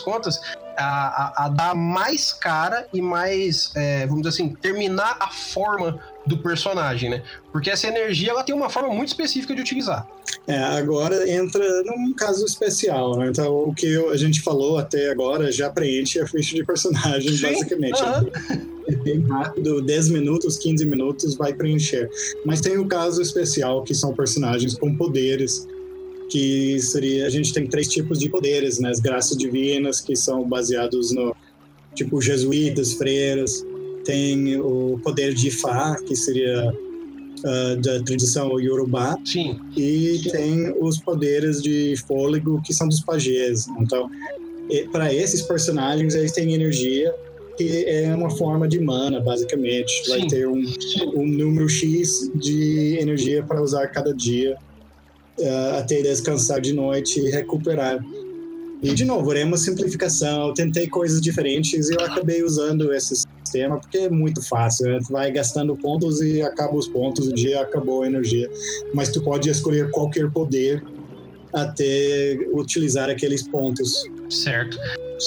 [0.02, 0.40] contas,
[0.78, 5.98] a, a, a, dar mais cara e mais, é, vamos dizer assim, terminar a forma
[6.26, 7.22] do personagem, né?
[7.50, 10.06] Porque essa energia ela tem uma forma muito específica de utilizar.
[10.46, 13.28] É, agora entra num caso especial, né?
[13.28, 17.42] Então, o que a gente falou até agora já preenche a ficha de personagem, Sim.
[17.42, 18.02] basicamente.
[18.02, 18.78] Uhum.
[18.88, 22.08] É bem rápido, 10 minutos, 15 minutos vai preencher.
[22.44, 25.66] Mas tem o um caso especial, que são personagens com poderes,
[26.28, 27.26] que seria...
[27.26, 28.90] A gente tem três tipos de poderes, né?
[28.90, 31.34] As graças divinas, que são baseados no...
[31.94, 33.66] Tipo, jesuítas, freiras,
[34.04, 39.16] tem o poder de Fá, que seria uh, da tradição Yorubá.
[39.24, 39.58] Sim.
[39.76, 43.66] E tem os poderes de fôlego, que são dos pajés.
[43.80, 44.08] Então,
[44.92, 47.12] para esses personagens, eles têm energia,
[47.56, 49.90] que é uma forma de mana, basicamente.
[50.04, 50.10] Sim.
[50.10, 50.64] Vai ter um,
[51.16, 54.56] um número X de energia para usar cada dia,
[55.40, 57.98] uh, até descansar de noite e recuperar.
[58.82, 60.48] E, de novo, é uma simplificação.
[60.48, 64.86] Eu tentei coisas diferentes e eu acabei usando esse sistema porque é muito fácil.
[64.86, 65.00] Né?
[65.04, 68.48] Tu vai gastando pontos e acaba os pontos, o dia acabou a energia.
[68.94, 70.82] Mas tu pode escolher qualquer poder
[71.52, 74.04] até utilizar aqueles pontos.
[74.30, 74.78] Certo.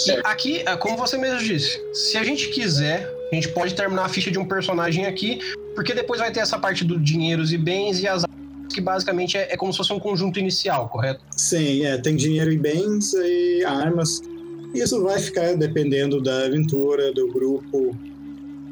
[0.08, 4.06] E aqui, é, como você mesmo disse, se a gente quiser, a gente pode terminar
[4.06, 5.39] a ficha de um personagem aqui,
[5.76, 8.24] porque depois vai ter essa parte do dinheiros e bens e as
[8.74, 11.22] que basicamente é, é, como se fosse um conjunto inicial, correto?
[11.36, 14.22] Sim, é, tem dinheiro e bens e armas.
[14.74, 17.96] Isso vai ficar dependendo da aventura, do grupo,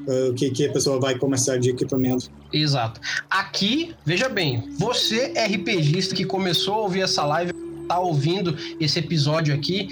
[0.08, 2.32] uh, o que, que a pessoa vai começar de equipamento.
[2.54, 3.02] Exato.
[3.30, 7.52] Aqui, veja bem, você RPGista que começou a ouvir essa live,
[7.88, 9.90] tá ouvindo esse episódio aqui,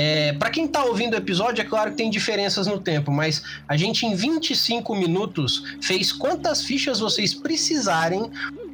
[0.00, 3.42] é, para quem tá ouvindo o episódio, é claro que tem diferenças no tempo, mas
[3.66, 8.30] a gente em 25 minutos fez quantas fichas vocês precisarem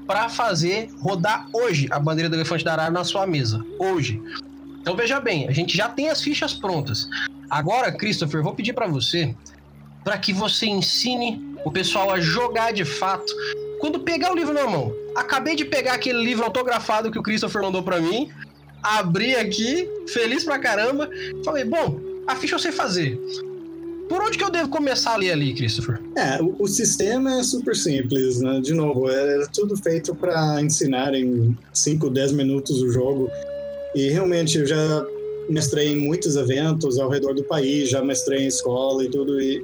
[0.06, 3.64] para fazer rodar hoje a bandeira do elefante da arara na sua mesa.
[3.78, 4.20] Hoje.
[4.80, 7.08] Então veja bem, a gente já tem as fichas prontas.
[7.48, 9.34] Agora, Christopher, vou pedir para você
[10.04, 13.32] para que você ensine o pessoal a jogar de fato.
[13.80, 17.62] Quando pegar o livro na mão, acabei de pegar aquele livro autografado que o Christopher
[17.62, 18.30] mandou para mim,
[18.82, 21.08] abri aqui, feliz pra caramba,
[21.44, 23.18] falei, bom, a ficha eu sei fazer.
[24.08, 26.00] Por onde que eu devo começar a ler ali, Christopher?
[26.16, 28.60] É, o, o sistema é super simples, né?
[28.60, 33.30] De novo, é, é tudo feito para ensinar em 5, 10 minutos o jogo.
[33.94, 35.06] E realmente eu já
[35.48, 39.62] mestrei em muitos eventos ao redor do país, já mestrei em escola e tudo, e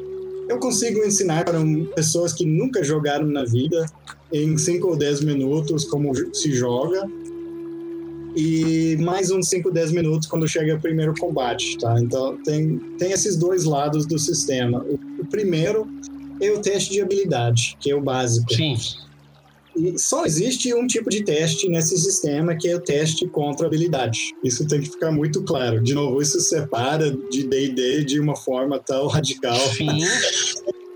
[0.49, 1.59] eu consigo ensinar para
[1.95, 3.87] pessoas que nunca jogaram na vida
[4.33, 7.09] em 5 ou 10 minutos como se joga
[8.37, 11.99] e mais uns 5, 10 minutos quando chega o primeiro combate, tá?
[12.01, 14.85] Então tem, tem esses dois lados do sistema.
[14.85, 15.89] O, o primeiro
[16.41, 18.53] é o teste de habilidade, que é o básico.
[18.55, 18.77] Sim.
[19.77, 24.35] E só existe um tipo de teste nesse sistema, que é o teste contra habilidade.
[24.43, 25.83] Isso tem que ficar muito claro.
[25.83, 29.57] De novo, isso separa de D&D de uma forma tão radical.
[29.57, 29.89] Sim.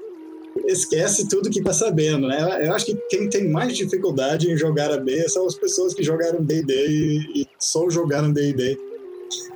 [0.66, 2.66] esquece tudo que tá sabendo, né?
[2.66, 6.03] Eu acho que quem tem mais dificuldade em jogar a B são as pessoas que
[6.03, 8.79] jogaram D&D e, e só jogaram D&D.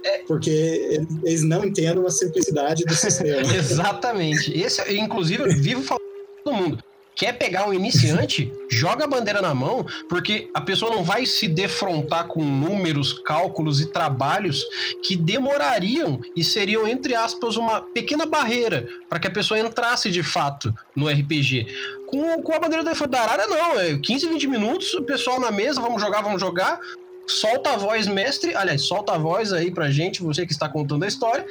[0.04, 0.18] É.
[0.26, 3.54] Porque eles não entendem a simplicidade do sistema.
[3.54, 4.56] Exatamente.
[4.58, 6.02] Esse, inclusive, eu vivo falando
[6.44, 6.87] todo mundo
[7.18, 11.48] quer pegar um iniciante, joga a bandeira na mão, porque a pessoa não vai se
[11.48, 14.64] defrontar com números, cálculos e trabalhos
[15.02, 20.22] que demorariam e seriam, entre aspas, uma pequena barreira para que a pessoa entrasse de
[20.22, 21.66] fato no RPG.
[22.06, 23.80] Com, com a bandeira da Arara, não.
[23.80, 26.78] É 15, 20 minutos, o pessoal na mesa, vamos jogar, vamos jogar.
[27.26, 28.54] Solta a voz, mestre.
[28.54, 31.44] Aliás, solta a voz aí pra gente, você que está contando a história.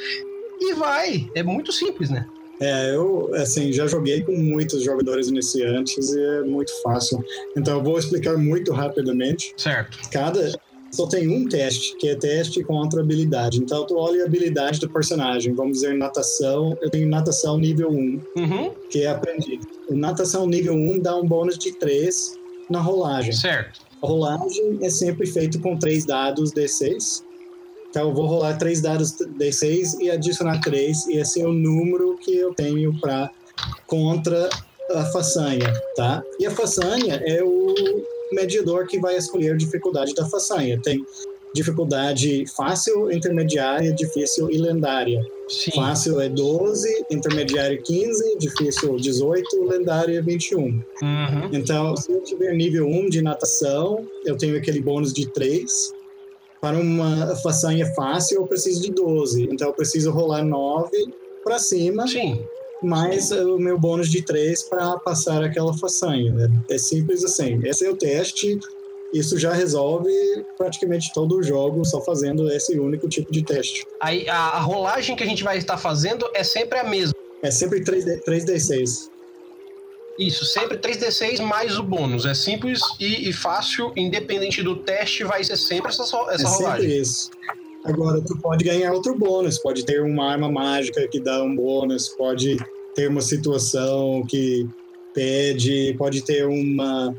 [0.59, 1.29] E vai.
[1.35, 2.25] É muito simples, né?
[2.59, 7.23] É, eu assim já joguei com muitos jogadores iniciantes e é muito fácil.
[7.55, 9.53] Então eu vou explicar muito rapidamente.
[9.57, 9.97] Certo.
[10.11, 10.51] Cada
[10.91, 13.59] só tem um teste, que é teste contra habilidade.
[13.59, 15.53] Então tu olha a habilidade do personagem.
[15.53, 18.71] Vamos dizer natação, eu tenho natação nível 1, uhum.
[18.89, 19.67] que é aprendido.
[19.89, 22.33] O natação nível 1 dá um bônus de 3
[22.69, 23.33] na rolagem.
[23.33, 23.81] Certo.
[24.01, 27.26] A rolagem é sempre feita com três dados D6
[27.97, 32.15] então eu vou rolar três dados D6 e adicionar três, e esse é o número
[32.23, 33.27] que eu tenho para
[33.87, 34.47] contra
[34.93, 36.21] a façanha, tá?
[36.39, 37.73] E a façanha é o
[38.31, 40.79] medidor que vai escolher a dificuldade da façanha.
[40.79, 41.03] Tem
[41.55, 45.19] dificuldade fácil, intermediária, difícil e lendária.
[45.49, 45.71] Sim.
[45.71, 50.61] Fácil é 12, intermediário 15, difícil 18, lendária 21.
[50.61, 50.83] Uhum.
[51.51, 55.96] Então, se eu tiver nível 1 de natação, eu tenho aquele bônus de 3
[56.67, 59.43] para uma façanha fácil, eu preciso de 12.
[59.43, 60.89] Então, eu preciso rolar 9
[61.43, 62.05] para cima.
[62.07, 62.45] Sim.
[62.83, 66.35] Mais o meu bônus de 3 para passar aquela façanha.
[66.69, 67.59] É, é simples assim.
[67.63, 68.59] Esse é o teste.
[69.13, 70.11] Isso já resolve
[70.57, 73.85] praticamente todo o jogo só fazendo esse único tipo de teste.
[74.01, 77.15] Aí, a, a rolagem que a gente vai estar fazendo é sempre a mesma.
[77.41, 79.09] É sempre 3D, 3D6.
[80.17, 82.25] Isso, sempre 3D6 mais o bônus.
[82.25, 86.81] É simples e, e, fácil, independente do teste, vai ser sempre essa, essa é rolagem.
[86.81, 87.31] Sempre isso.
[87.83, 89.59] Agora, tu pode ganhar outro bônus.
[89.59, 92.57] Pode ter uma arma mágica que dá um bônus, pode
[92.95, 94.67] ter uma situação que
[95.13, 97.15] pede, pode ter uma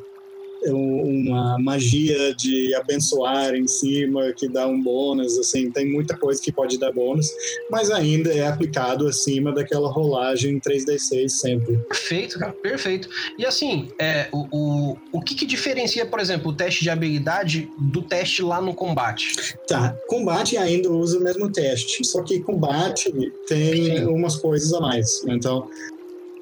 [0.66, 6.50] uma magia de abençoar em cima que dá um bônus, assim, tem muita coisa que
[6.50, 7.30] pode dar bônus,
[7.70, 11.78] mas ainda é aplicado acima daquela rolagem 3D6 sempre.
[11.88, 13.08] Perfeito, cara, perfeito.
[13.38, 17.68] E assim, é, o, o, o que, que diferencia, por exemplo, o teste de habilidade
[17.78, 19.56] do teste lá no combate?
[19.66, 23.12] Tá, combate ainda usa o mesmo teste, só que combate
[23.46, 24.04] tem Sim.
[24.06, 25.22] umas coisas a mais.
[25.26, 25.68] Então,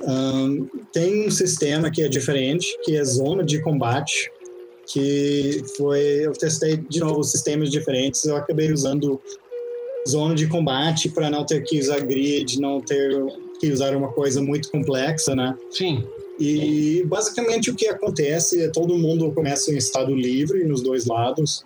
[0.03, 4.31] um, tem um sistema que é diferente, que é zona de combate,
[4.87, 8.25] que foi eu testei de novo sistemas diferentes.
[8.25, 9.21] Eu acabei usando
[10.09, 13.11] zona de combate para não ter que usar grid, não ter
[13.59, 15.57] que usar uma coisa muito complexa, né?
[15.71, 16.05] Sim.
[16.39, 21.65] E basicamente o que acontece é todo mundo começa em estado livre nos dois lados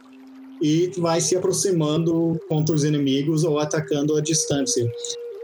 [0.62, 4.88] e vai se aproximando contra os inimigos ou atacando à distância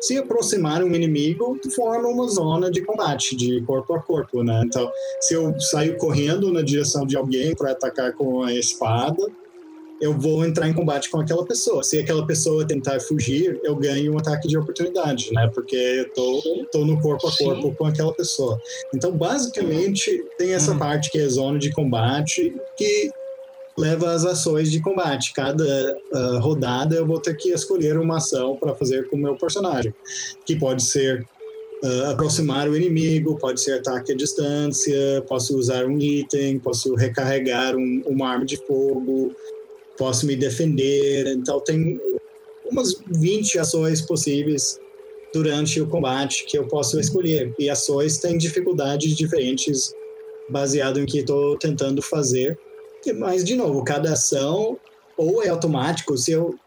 [0.00, 4.62] se aproximar um inimigo, forma uma zona de combate, de corpo a corpo, né?
[4.64, 9.26] Então, se eu saio correndo na direção de alguém para atacar com a espada,
[10.00, 11.82] eu vou entrar em combate com aquela pessoa.
[11.82, 15.50] Se aquela pessoa tentar fugir, eu ganho um ataque de oportunidade, né?
[15.54, 17.74] Porque eu tô, tô no corpo a corpo Sim.
[17.74, 18.60] com aquela pessoa.
[18.94, 20.78] Então, basicamente, tem essa uhum.
[20.78, 23.10] parte que é zona de combate que
[23.76, 25.32] leva as ações de combate.
[25.32, 29.36] Cada uh, rodada eu vou ter que escolher uma ação para fazer com o meu
[29.36, 29.94] personagem,
[30.44, 31.26] que pode ser
[31.84, 37.76] uh, aproximar o inimigo, pode ser ataque à distância, posso usar um item, posso recarregar
[37.76, 39.34] um, uma arma de fogo,
[39.96, 41.26] posso me defender.
[41.28, 42.00] Então, tem
[42.70, 44.78] umas 20 ações possíveis
[45.32, 47.54] durante o combate que eu posso escolher.
[47.58, 49.92] E ações têm dificuldades diferentes
[50.48, 52.58] baseado em que estou tentando fazer.
[53.12, 54.78] Mas, de novo, cada ação
[55.16, 56.58] ou é automático, se eu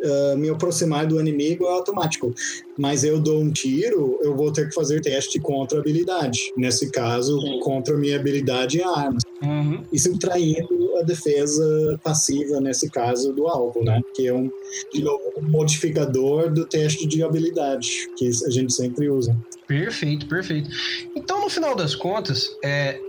[0.00, 2.34] uh, me aproximar do inimigo é automático.
[2.78, 6.52] Mas eu dou um tiro, eu vou ter que fazer teste contra habilidade.
[6.56, 7.60] Nesse caso, Sim.
[7.60, 9.22] contra a minha habilidade em armas.
[9.42, 9.84] Uhum.
[9.92, 14.00] E subtraindo a defesa passiva, nesse caso, do alvo, né?
[14.14, 14.50] Que é um,
[14.92, 19.36] de novo, um modificador do teste de habilidade, que a gente sempre usa.
[19.66, 20.70] Perfeito, perfeito.
[21.14, 23.00] Então, no final das contas, é,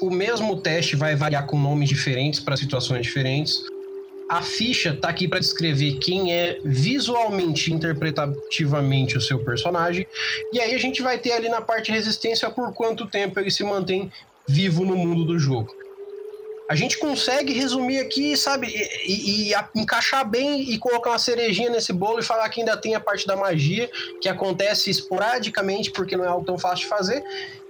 [0.00, 3.62] o mesmo teste vai variar com nomes diferentes para situações diferentes.
[4.28, 10.06] A ficha está aqui para descrever quem é visualmente, interpretativamente o seu personagem.
[10.52, 13.64] E aí a gente vai ter ali na parte resistência por quanto tempo ele se
[13.64, 14.10] mantém
[14.46, 15.74] vivo no mundo do jogo.
[16.68, 21.68] A gente consegue resumir aqui, sabe, e, e, e, encaixar bem e colocar uma cerejinha
[21.68, 26.16] nesse bolo e falar que ainda tem a parte da magia, que acontece esporadicamente, porque
[26.16, 27.22] não é algo tão fácil de fazer.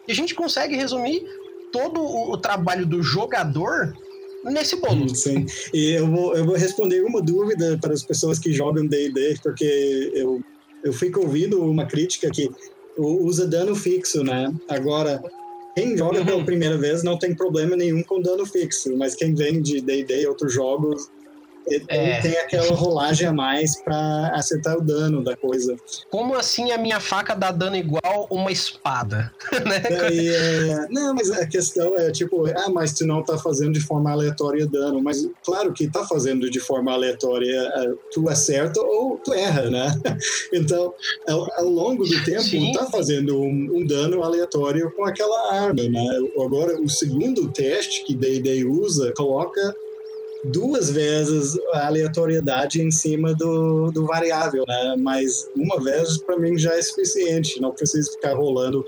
[0.06, 1.26] E a gente consegue resumir
[1.72, 3.96] todo o, trabalho do jogador
[4.44, 5.08] nesse bolo.
[5.14, 9.38] Sim, e eu vou, eu vou responder uma dúvida para as pessoas que jogam D&D,
[9.42, 10.40] porque eu,
[10.84, 12.50] eu fico ouvindo uma crítica que
[12.96, 14.52] usa dano fixo, né?
[14.68, 15.22] Agora,
[15.74, 16.26] quem joga uhum.
[16.26, 20.22] pela primeira vez não tem problema nenhum com dano fixo, mas quem vem de D&D
[20.22, 21.10] e outros jogos
[21.66, 22.20] ele é.
[22.20, 25.76] tem aquela rolagem a mais para acertar o dano da coisa.
[26.10, 29.32] Como assim a minha faca dá dano igual uma espada?
[29.52, 29.82] né?
[29.90, 30.86] é...
[30.90, 34.66] Não, mas a questão é tipo, ah, mas tu não tá fazendo de forma aleatória
[34.66, 35.00] dano.
[35.02, 39.92] Mas claro que tá fazendo de forma aleatória, é, tu acerta ou tu erra, né?
[40.52, 40.94] Então,
[41.26, 42.72] ao, ao longo do tempo, Sim.
[42.72, 46.18] tá fazendo um, um, dano aleatório com aquela arma, né?
[46.38, 49.74] Agora, o segundo teste que D&D usa, coloca
[50.44, 54.96] duas vezes a aleatoriedade em cima do, do variável, né?
[54.98, 58.84] Mas uma vez para mim já é suficiente, não preciso ficar rolando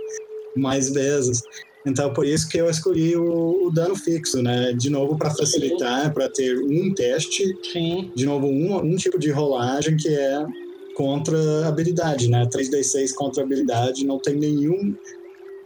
[0.57, 1.43] mais vezes.
[1.87, 4.73] Então, por isso que eu escolhi o, o dano fixo, né?
[4.73, 7.57] De novo, para facilitar, para ter um teste.
[7.73, 8.11] Sim.
[8.14, 10.47] De novo, um, um tipo de rolagem que é
[10.95, 12.47] contra habilidade, né?
[12.47, 14.95] 3d6 contra habilidade, não tem nenhum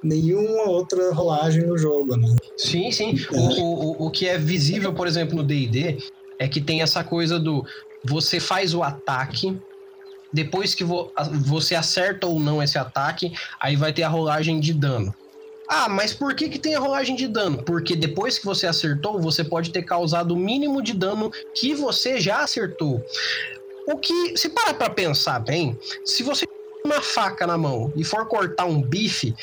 [0.03, 2.35] nenhuma outra rolagem no jogo, né?
[2.57, 3.15] Sim, sim.
[3.33, 3.37] É.
[3.37, 5.99] O, o, o que é visível, por exemplo, no D&D
[6.39, 7.65] é que tem essa coisa do
[8.05, 9.59] você faz o ataque,
[10.33, 11.13] depois que vo,
[11.45, 15.15] você acerta ou não esse ataque, aí vai ter a rolagem de dano.
[15.69, 17.63] Ah, mas por que, que tem a rolagem de dano?
[17.63, 22.19] Porque depois que você acertou, você pode ter causado o mínimo de dano que você
[22.19, 23.05] já acertou.
[23.87, 26.47] O que, se parar pra pensar bem, se você
[26.85, 29.35] uma faca na mão e for cortar um bife,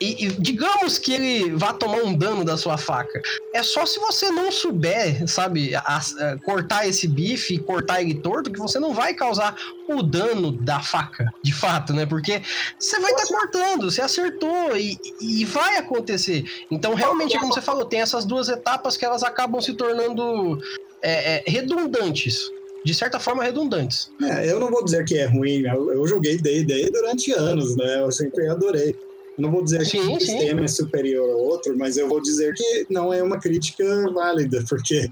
[0.00, 3.20] e, e, digamos que ele vá tomar um dano da sua faca.
[3.54, 8.14] É só se você não souber, sabe, a, a, cortar esse bife e cortar ele
[8.14, 9.56] torto, que você não vai causar
[9.88, 12.04] o dano da faca, de fato, né?
[12.04, 12.42] Porque
[12.78, 16.44] você vai estar tá cortando, você acertou e, e vai acontecer.
[16.70, 20.60] Então, realmente, como você falou, tem essas duas etapas que elas acabam se tornando
[21.02, 22.50] é, é, redundantes
[22.84, 24.12] de certa forma redundantes.
[24.22, 28.00] É, eu não vou dizer que é ruim, eu, eu joguei D&D durante anos, né?
[28.00, 28.94] Eu sempre adorei.
[29.38, 32.54] Não vou dizer sim, que um sistema é superior ao outro, mas eu vou dizer
[32.54, 35.10] que não é uma crítica válida, porque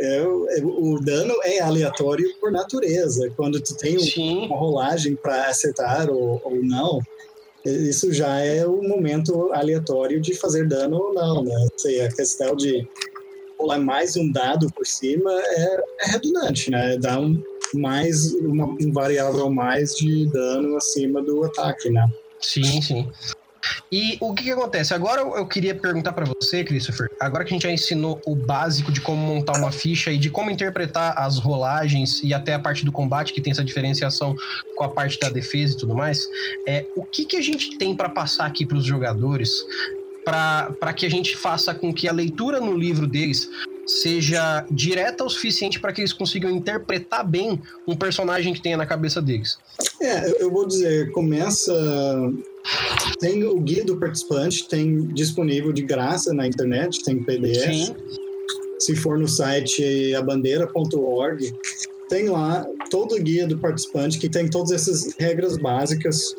[0.00, 3.30] é, é, o dano é aleatório por natureza.
[3.36, 4.46] Quando tu tem Sim.
[4.46, 7.00] uma rolagem para acertar ou, ou, não,
[7.66, 11.68] isso já é o momento aleatório de fazer dano ou não, né?
[11.76, 12.88] Sei, a questão de
[13.58, 16.96] rolar mais um dado por cima é, é redundante, né?
[16.96, 17.42] Dá um,
[17.74, 22.08] mais, uma, um variável mais de dano acima do ataque, né?
[22.40, 23.10] Sim, sim.
[23.90, 24.94] E o que, que acontece?
[24.94, 28.92] Agora eu queria perguntar para você, Christopher, agora que a gente já ensinou o básico
[28.92, 32.84] de como montar uma ficha e de como interpretar as rolagens e até a parte
[32.84, 34.34] do combate, que tem essa diferenciação
[34.76, 36.26] com a parte da defesa e tudo mais,
[36.66, 39.50] é, o que, que a gente tem para passar aqui para os jogadores
[40.24, 43.48] para que a gente faça com que a leitura no livro deles
[43.86, 48.86] seja direta o suficiente para que eles consigam interpretar bem um personagem que tenha na
[48.86, 49.58] cabeça deles.
[50.00, 51.72] É, eu vou dizer, começa.
[53.18, 57.86] Tem o guia do participante, tem disponível de graça na internet, tem PDF.
[57.86, 57.94] Sim.
[58.78, 61.52] se for no site abandeira.org,
[62.08, 66.34] tem lá todo o guia do participante que tem todas essas regras básicas,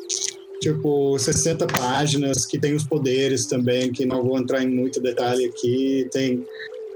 [0.60, 5.46] tipo 60 páginas, que tem os poderes também, que não vou entrar em muito detalhe
[5.46, 6.44] aqui, tem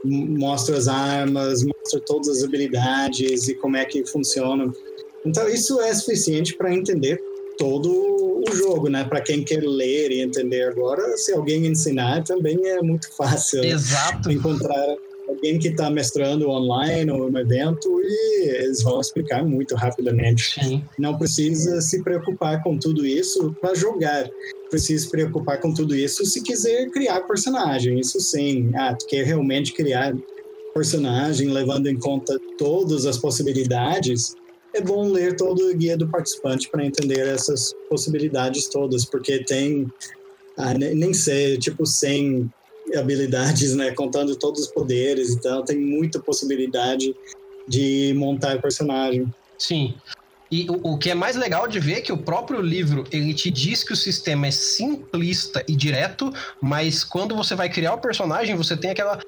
[0.04, 4.72] mostra as armas, mostra todas as habilidades e como é que funciona.
[5.24, 7.20] Então isso é suficiente para entender
[7.58, 7.90] todo
[8.48, 9.04] o jogo, né?
[9.04, 13.64] Para quem quer ler e entender agora, se alguém ensinar também é muito fácil.
[13.64, 14.30] Exato.
[14.30, 14.96] Encontrar
[15.28, 20.54] alguém que está mestrando online ou no evento e eles vão explicar muito rapidamente.
[20.62, 20.84] Sim.
[20.98, 24.28] Não precisa se preocupar com tudo isso para jogar.
[24.70, 27.98] Precisa se preocupar com tudo isso se quiser criar personagem.
[27.98, 28.70] Isso sim.
[28.74, 30.14] Ah, tu quer realmente criar
[30.72, 34.34] personagem levando em conta todas as possibilidades
[34.76, 39.90] é bom ler todo o guia do participante para entender essas possibilidades todas, porque tem,
[40.56, 42.50] ah, nem sei, tipo 100
[42.94, 47.14] habilidades, né, contando todos os poderes, então tem muita possibilidade
[47.66, 49.32] de montar personagem.
[49.58, 49.94] Sim.
[50.50, 53.34] E o, o, que é mais legal de ver é que o próprio livro ele
[53.34, 57.98] te diz que o sistema é simplista e direto, mas quando você vai criar o
[57.98, 59.18] personagem, você tem aquela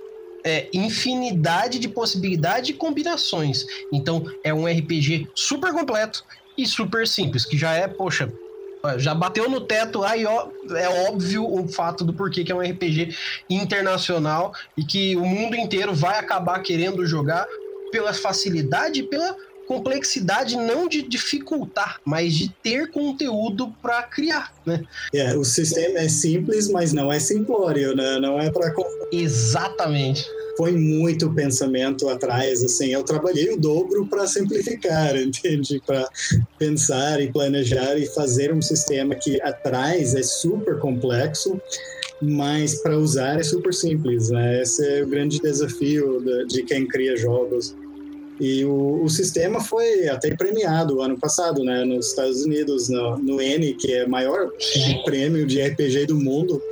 [0.44, 3.66] é, infinidade de possibilidades e combinações.
[3.92, 6.24] Então é um RPG super completo
[6.56, 8.32] e super simples, que já é, poxa,
[8.96, 12.60] já bateu no teto aí ó, é óbvio o fato do porquê que é um
[12.60, 13.14] RPG
[13.50, 17.46] internacional e que o mundo inteiro vai acabar querendo jogar
[17.90, 19.36] pela facilidade e pela
[19.68, 24.82] complexidade não de dificultar, mas de ter conteúdo para criar, né?
[25.14, 28.18] É, o sistema é simples, mas não é simplório, né?
[28.18, 28.74] Não é para
[29.12, 35.80] Exatamente foi muito pensamento atrás, assim, eu trabalhei o dobro para simplificar, entende?
[35.86, 36.08] Para
[36.58, 41.60] pensar e planejar e fazer um sistema que atrás é super complexo,
[42.20, 44.62] mas para usar é super simples, né?
[44.62, 47.76] Esse é o grande desafio de, de quem cria jogos.
[48.40, 53.40] E o, o, sistema foi até premiado ano passado, né, nos Estados Unidos, no, no
[53.40, 54.50] N, que é o maior
[55.04, 56.62] prêmio de RPG do mundo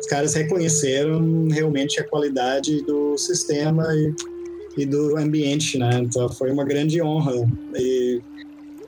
[0.00, 4.14] os caras reconheceram realmente a qualidade do sistema e,
[4.78, 5.90] e do ambiente, né?
[6.02, 7.34] Então foi uma grande honra
[7.76, 8.20] e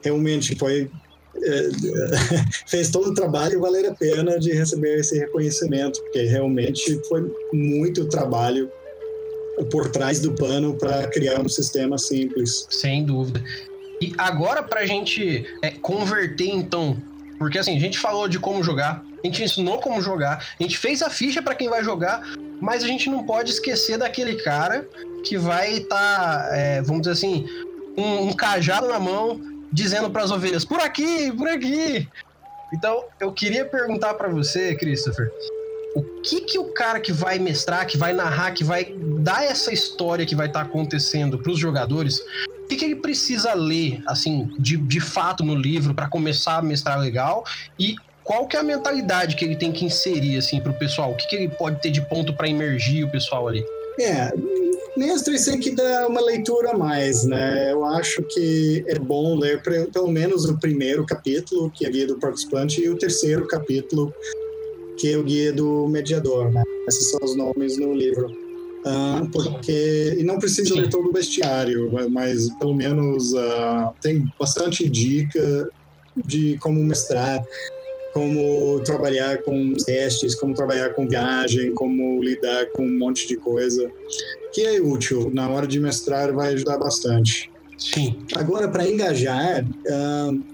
[0.02, 0.90] realmente foi
[1.36, 1.68] é,
[2.66, 8.06] fez todo o trabalho valer a pena de receber esse reconhecimento, porque realmente foi muito
[8.06, 8.70] trabalho
[9.70, 12.66] por trás do pano para criar um sistema simples.
[12.70, 13.42] Sem dúvida.
[14.00, 16.96] E agora, para a gente é, converter, então,
[17.38, 20.76] porque assim, a gente falou de como jogar, a gente ensinou como jogar, a gente
[20.76, 22.22] fez a ficha para quem vai jogar,
[22.60, 24.88] mas a gente não pode esquecer daquele cara
[25.24, 27.46] que vai estar, tá, é, vamos dizer assim,
[27.96, 29.40] um, um cajado na mão,
[29.72, 32.08] dizendo para as ovelhas: por aqui, por aqui.
[32.72, 35.30] Então, eu queria perguntar para você, Christopher,
[35.94, 39.72] o que que o cara que vai mestrar, que vai narrar, que vai dar essa
[39.72, 42.20] história que vai estar tá acontecendo para os jogadores,
[42.64, 46.62] o que, que ele precisa ler, assim, de, de fato no livro para começar a
[46.62, 47.44] mestrar legal
[47.78, 51.10] e qual que é a mentalidade que ele tem que inserir assim para o pessoal?
[51.10, 53.64] O que, que ele pode ter de ponto para emergir o pessoal ali?
[54.00, 54.32] É,
[54.96, 57.72] mestre tem que dar uma leitura a mais, né?
[57.72, 59.60] Eu acho que é bom ler
[59.92, 64.14] pelo menos o primeiro capítulo, que é guia do participante, e o terceiro capítulo,
[64.98, 66.62] que é o guia do mediador, né?
[66.88, 68.26] Esses são os nomes no livro.
[68.84, 74.88] Uh, porque e não precisa ler todo o bestiário, mas pelo menos uh, tem bastante
[74.88, 75.68] dica
[76.26, 77.44] de como mestrar
[78.12, 83.90] como trabalhar com testes, como trabalhar com viagem, como lidar com um monte de coisa,
[84.52, 85.30] que é útil.
[85.32, 87.50] Na hora de mestrar vai ajudar bastante.
[87.78, 88.18] Sim.
[88.34, 90.44] Agora, para engajar, uh,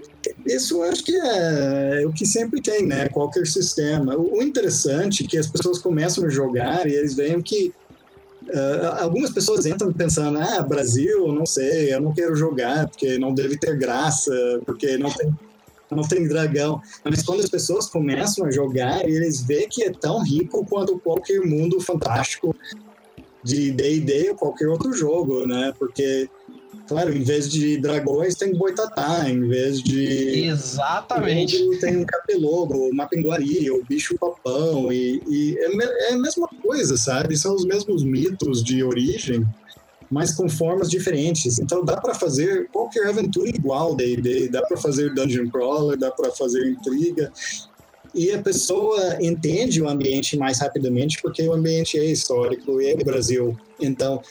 [0.55, 3.09] isso acho que é, é, o que sempre tem, né?
[3.09, 4.17] Qualquer sistema.
[4.17, 7.73] O, interessante é que as pessoas começam a jogar e eles veem que
[8.41, 13.35] Uh, algumas pessoas entram pensando, ah, Brasil, não sei, eu não quero jogar, porque não
[13.35, 14.33] deve ter graça,
[14.65, 15.31] porque não tem
[15.91, 16.81] não tem dragão.
[17.05, 21.41] Mas quando as pessoas começam a jogar, eles veem que é tão rico quanto qualquer
[21.41, 22.55] mundo fantástico
[23.43, 25.73] de D&D ou qualquer outro jogo, né?
[25.79, 26.29] Porque,
[26.89, 30.47] claro, em vez de dragões tem boitatá, em vez de...
[30.47, 31.79] Exatamente.
[31.79, 37.37] Tem um capelobo, uma pinguari, o bicho-papão, e, e é, é a mesma coisa, sabe?
[37.37, 39.47] São os mesmos mitos de origem,
[40.11, 41.59] mas com formas diferentes.
[41.59, 46.31] Então dá para fazer qualquer aventura igual D&D, dá para fazer dungeon crawler, dá para
[46.31, 47.31] fazer intriga.
[48.15, 52.97] E a pessoa entende o ambiente mais rapidamente porque o ambiente é histórico e é
[52.97, 53.57] Brasil.
[53.79, 54.23] Então,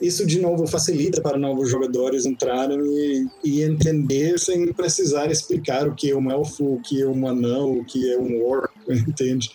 [0.00, 5.94] isso de novo facilita para novos jogadores entrarem e, e, entender sem precisar explicar o
[5.94, 9.50] que é um elfo, o que é um anão, o que é um orc, entende?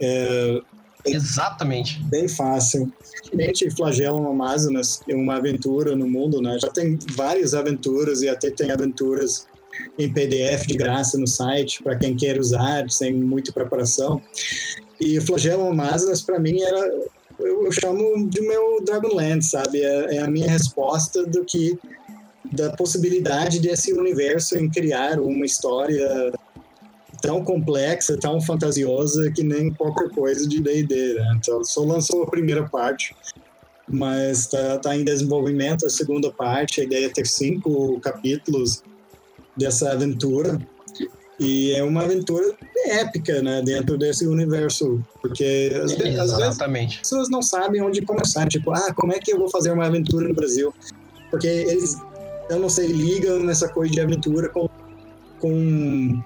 [0.00, 0.60] É,
[1.04, 2.02] Exatamente.
[2.04, 2.92] Bem fácil.
[3.34, 6.56] Gente, Flagellam Amazonas é uma aventura no mundo, né?
[6.60, 9.46] Já tem várias aventuras e até tem aventuras
[9.98, 14.22] em PDF de graça no site para quem quer usar sem muita preparação.
[15.00, 16.92] E Flagellam Amazonas para mim era
[17.38, 19.82] eu, eu, chamo de meu Dragonland, sabe?
[19.82, 21.78] É, é, a minha resposta do que
[22.52, 26.32] da possibilidade desse universo em criar uma história
[27.20, 31.34] tão complexa, tão fantasiosa que nem qualquer coisa de D&D, né?
[31.36, 33.14] Então, só lançou a primeira parte,
[33.88, 36.80] mas está tá em desenvolvimento a segunda parte.
[36.80, 38.82] A ideia é ter cinco capítulos
[39.56, 40.60] dessa aventura
[41.40, 42.54] e é uma aventura
[42.86, 48.02] épica, né, dentro desse universo, porque às, vezes, às vezes as pessoas não sabem onde
[48.02, 50.72] começar, tipo, ah, como é que eu vou fazer uma aventura no Brasil?
[51.30, 51.96] Porque eles,
[52.50, 54.68] eu não sei, ligam nessa coisa de aventura com,
[55.40, 56.22] com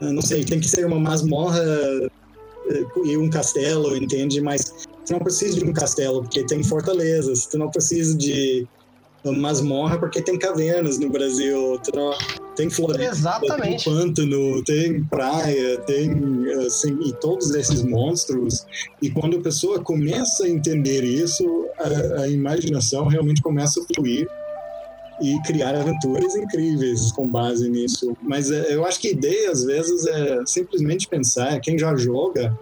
[0.00, 4.40] não sei, tem que ser uma masmorra eh, e um castelo, entende?
[4.40, 4.72] Mas
[5.04, 7.44] você não precisa de um castelo, porque tem fortalezas.
[7.44, 8.66] Você não precisa de
[9.24, 11.78] uma masmorra, porque tem cavernas no Brasil.
[12.54, 13.84] Tem floresta, Exatamente.
[13.84, 16.10] tem pântano, tem praia, tem
[16.66, 18.66] assim, e todos esses monstros.
[19.00, 24.28] E quando a pessoa começa a entender isso, a, a imaginação realmente começa a fluir
[25.20, 28.16] e criar aventuras incríveis com base nisso.
[28.20, 32.56] Mas é, eu acho que a ideia, às vezes, é simplesmente pensar, quem já joga,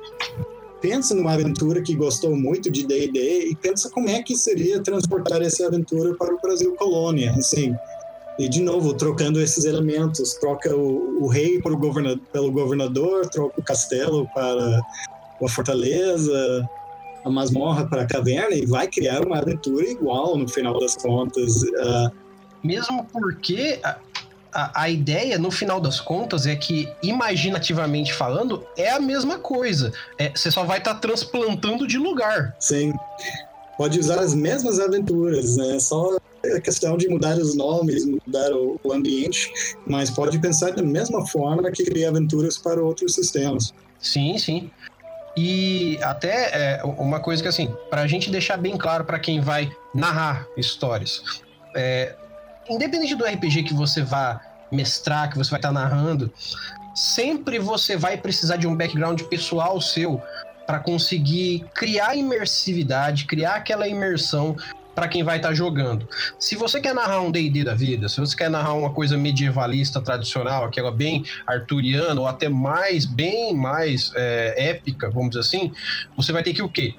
[0.80, 5.43] pensa numa aventura que gostou muito de D&D e pensa como é que seria transportar
[5.43, 7.74] essa aventura para o Brasil colônia, assim.
[8.39, 13.62] E, de novo, trocando esses elementos, troca o, o rei governador, pelo governador, troca o
[13.62, 14.81] castelo para
[15.43, 16.68] a fortaleza,
[17.24, 21.62] a masmorra para a caverna e vai criar uma aventura igual no final das contas.
[21.62, 22.11] Uh,
[22.62, 23.97] mesmo porque a,
[24.53, 29.93] a, a, ideia, no final das contas, é que, imaginativamente falando, é a mesma coisa.
[30.18, 32.55] É, você só vai estar tá transplantando de lugar.
[32.59, 32.93] Sim.
[33.76, 35.78] Pode usar as mesmas aventuras, né?
[35.78, 39.53] Só a questão de mudar os nomes, mudar o, o ambiente,
[39.86, 43.74] mas pode pensar da mesma forma que criar aventuras para outros sistemas.
[43.99, 44.70] Sim, sim.
[45.36, 49.41] E até é, uma coisa que assim, para a gente deixar bem claro para quem
[49.41, 51.22] vai narrar histórias,
[51.76, 52.16] é,
[52.68, 54.41] independente do RPG que você vá
[54.72, 56.32] mestrar, que você vai estar tá narrando,
[56.95, 60.20] sempre você vai precisar de um background pessoal seu
[60.66, 64.57] para conseguir criar imersividade, criar aquela imersão
[65.01, 66.07] para quem vai estar tá jogando.
[66.38, 69.98] Se você quer narrar um D&D da vida, se você quer narrar uma coisa medievalista
[69.98, 75.72] tradicional, aquela bem arturiana ou até mais, bem mais é, épica, vamos dizer assim,
[76.14, 76.92] você vai ter que o quê?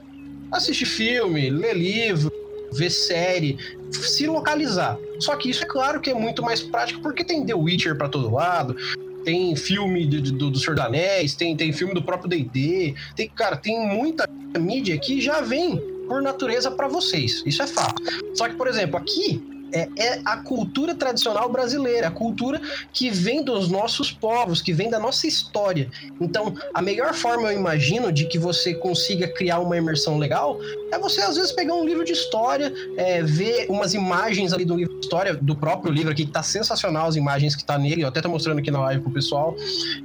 [0.51, 2.31] Assistir filme, ler livro,
[2.73, 3.55] ver série,
[3.91, 4.97] se localizar.
[5.19, 8.09] Só que isso é claro que é muito mais prático porque tem The Witcher para
[8.09, 8.75] todo lado,
[9.23, 13.29] tem filme do, do, do Senhor dos Anéis, tem, tem filme do próprio D&D, tem,
[13.29, 14.27] cara, tem muita
[14.59, 15.79] mídia que já vem
[16.11, 17.41] por natureza para vocês.
[17.45, 18.03] Isso é fato.
[18.35, 19.41] Só que, por exemplo, aqui
[19.73, 22.59] é, é, a cultura tradicional brasileira, a cultura
[22.91, 25.89] que vem dos nossos povos, que vem da nossa história.
[26.19, 30.59] Então, a melhor forma, eu imagino, de que você consiga criar uma imersão legal
[30.91, 34.75] é você, às vezes, pegar um livro de história, é, ver umas imagens ali do
[34.75, 38.03] livro de história, do próprio livro aqui, que tá sensacional as imagens que tá nele,
[38.03, 39.55] eu até tô mostrando aqui na live pro pessoal.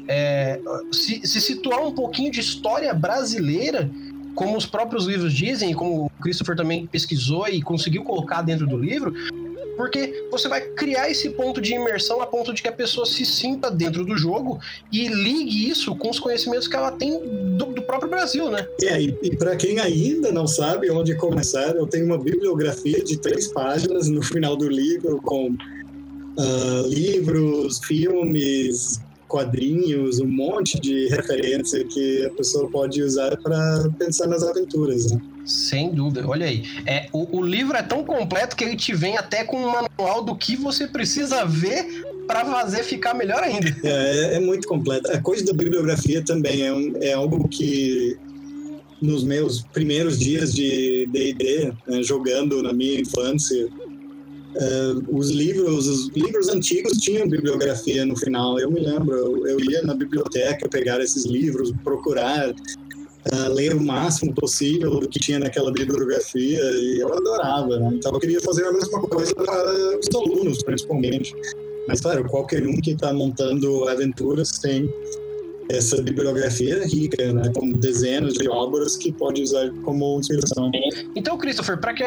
[0.07, 0.61] É,
[0.92, 3.90] se, se situar um pouquinho de história brasileira
[4.37, 8.76] como os próprios livros dizem, como o Christopher também pesquisou e conseguiu colocar dentro do
[8.76, 9.12] livro,
[9.76, 13.24] porque você vai criar esse ponto de imersão a ponto de que a pessoa se
[13.26, 14.61] sinta dentro do jogo
[14.93, 17.18] e ligue isso com os conhecimentos que ela tem
[17.57, 18.66] do, do próprio Brasil, né?
[18.82, 23.16] É, e, e para quem ainda não sabe onde começar, eu tenho uma bibliografia de
[23.18, 31.85] três páginas no final do livro com uh, livros, filmes, quadrinhos, um monte de referência
[31.85, 35.11] que a pessoa pode usar para pensar nas aventuras.
[35.11, 35.20] Né?
[35.45, 36.64] Sem dúvida, olha aí.
[36.87, 40.22] É, o, o, livro é tão completo que ele te vem até com um manual
[40.22, 43.68] do que você precisa ver para fazer ficar melhor ainda.
[43.85, 45.11] É, é, é, muito completo.
[45.12, 48.18] A coisa da bibliografia também é, um, é algo que
[49.01, 53.68] nos meus primeiros dias de D&D, né, jogando na minha infância,
[54.57, 58.59] Uh, os livros, os livros antigos tinham bibliografia no final.
[58.59, 64.34] Eu me lembro, eu, ia na biblioteca pegar esses livros, procurar uh, ler o máximo
[64.34, 67.78] possível do que tinha naquela bibliografia e eu adorava.
[67.78, 67.90] Né?
[67.94, 71.34] Então eu queria fazer a mesma coisa para os alunos, principalmente.
[71.86, 74.88] Mas claro, qualquer um que está montando aventuras tem
[75.68, 80.70] essa bibliografia rica, né, com dezenas de obras que pode usar como inspiração.
[81.14, 82.04] Então, Christopher, para que,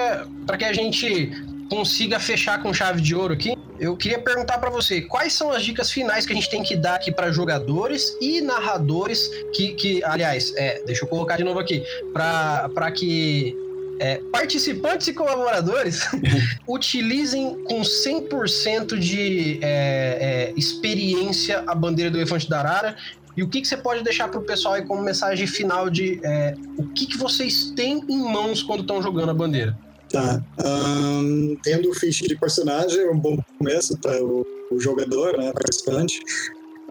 [0.58, 1.32] que a gente
[1.70, 5.64] consiga fechar com chave de ouro aqui, eu queria perguntar para você quais são as
[5.64, 10.04] dicas finais que a gente tem que dar aqui para jogadores e narradores que, que
[10.04, 13.56] aliás, é, deixa eu colocar de novo aqui, para que
[14.00, 16.08] é, participantes e colaboradores
[16.68, 22.98] utilizem com 100% de é, é, experiência a bandeira do Elefante da Arara.
[23.38, 26.20] E o que, que você pode deixar para o pessoal aí como mensagem final de
[26.24, 29.78] é, o que, que vocês têm em mãos quando estão jogando a bandeira?
[30.12, 30.44] Tá.
[30.66, 36.20] Um, tendo ficha de personagem é um bom começo para o, o, jogador, né, participante.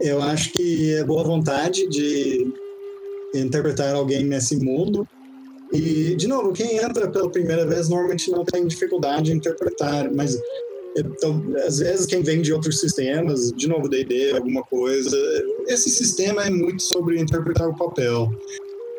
[0.01, 2.53] Eu acho que é boa vontade de
[3.35, 5.07] interpretar alguém nesse mundo.
[5.73, 10.39] E, de novo, quem entra pela primeira vez normalmente não tem dificuldade em interpretar, mas
[10.97, 15.17] então, às vezes quem vem de outros sistemas, de novo D&D, alguma coisa,
[15.67, 18.31] esse sistema é muito sobre interpretar o papel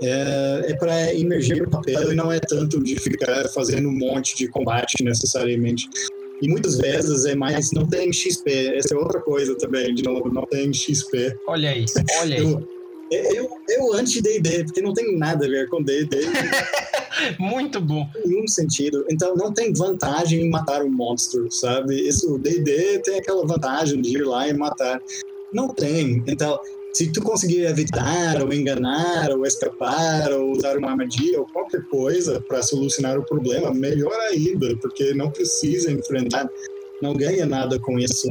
[0.01, 4.35] é, é para emergir no papel e não é tanto de ficar fazendo um monte
[4.35, 5.87] de combate necessariamente.
[6.41, 10.33] E muitas vezes é mais, não tem XP, essa é outra coisa também, de novo,
[10.33, 11.35] não tem XP.
[11.47, 11.85] Olha aí,
[12.21, 12.41] olha aí.
[12.41, 12.67] Eu,
[13.11, 16.17] eu, eu anti-D&D, porque não tem nada a ver com D&D.
[17.39, 18.07] Muito bom.
[18.23, 19.05] Em nenhum sentido.
[19.09, 22.07] Então não tem vantagem em matar um monstro, sabe?
[22.07, 25.01] Isso, D&D tem aquela vantagem de ir lá e matar.
[25.51, 26.23] Não tem.
[26.27, 26.57] Então,
[26.93, 32.41] se tu conseguir evitar, ou enganar, ou escapar, ou usar uma armadilha, ou qualquer coisa
[32.41, 36.49] para solucionar o problema, melhor ainda, porque não precisa enfrentar,
[37.01, 38.27] não ganha nada com isso.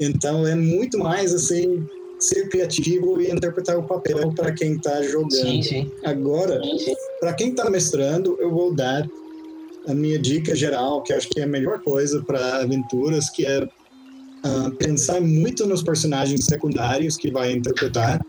[0.00, 1.86] Então é muito mais assim
[2.18, 5.32] ser criativo e interpretar o papel para quem está jogando.
[5.32, 5.90] Sim, sim.
[6.02, 6.60] Agora,
[7.20, 9.06] para quem está mestrando, eu vou dar
[9.86, 13.68] a minha dica geral, que acho que é a melhor coisa para aventuras, que é
[14.46, 18.20] uh, pensar muito nos personagens secundários que vai interpretar,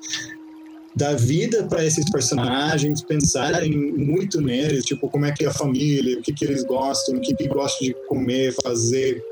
[0.95, 6.17] dar vida para esses personagens, pensar muito neles, tipo, como é que é a família,
[6.17, 9.23] o que, que eles gostam, o que, que gostam de comer, fazer,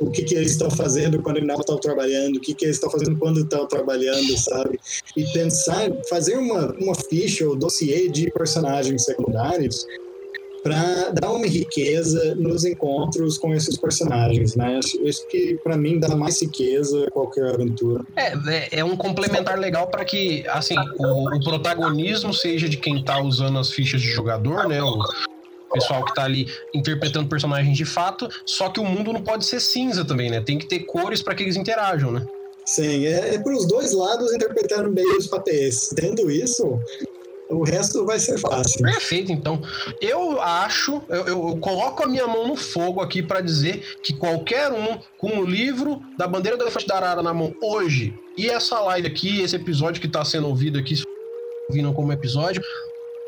[0.00, 2.90] o que, que eles estão fazendo quando não estão trabalhando, o que, que eles estão
[2.90, 4.80] fazendo quando estão trabalhando, sabe?
[5.16, 9.86] E pensar, fazer uma, uma ficha ou dossiê de personagens secundários
[10.62, 14.78] para dar uma riqueza nos encontros com esses personagens, né?
[15.02, 18.04] Isso que para mim dá mais riqueza a qualquer aventura.
[18.16, 23.02] É, é, é um complementar legal para que, assim, o, o, protagonismo seja de quem
[23.04, 24.80] tá usando as fichas de jogador, né?
[24.82, 25.02] O
[25.72, 29.58] pessoal que tá ali interpretando personagens de fato, só que o mundo não pode ser
[29.58, 30.40] cinza também, né?
[30.40, 32.24] Tem que ter cores para que eles interajam, né?
[32.64, 35.88] Sim, é, é para os dois lados interpretando bem os papéis.
[35.96, 36.78] Tendo isso,
[37.50, 38.82] o resto vai ser fácil.
[38.82, 39.60] Perfeito, então.
[40.00, 44.72] Eu acho, eu, eu coloco a minha mão no fogo aqui para dizer que qualquer
[44.72, 48.80] um com o livro da bandeira do elefante da arara na mão hoje e essa
[48.80, 51.02] live aqui, esse episódio que está sendo ouvido aqui,
[51.68, 52.62] ouvindo como episódio,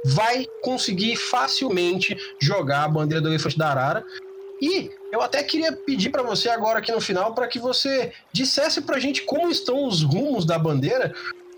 [0.04, 4.04] vai conseguir facilmente jogar a bandeira do elefante da arara.
[4.60, 8.80] E eu até queria pedir para você agora aqui no final para que você dissesse
[8.80, 11.14] para a gente como estão os rumos da bandeira,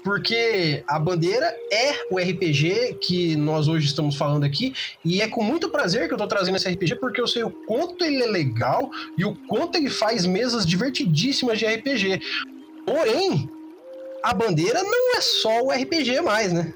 [0.07, 4.73] porque a bandeira é o RPG que nós hoje estamos falando aqui,
[5.05, 7.51] e é com muito prazer que eu tô trazendo esse RPG, porque eu sei o
[7.51, 8.89] quanto ele é legal
[9.19, 12.21] e o quanto ele faz mesas divertidíssimas de RPG.
[12.87, 13.51] Porém,
[14.23, 16.73] a bandeira não é só o RPG mais, né?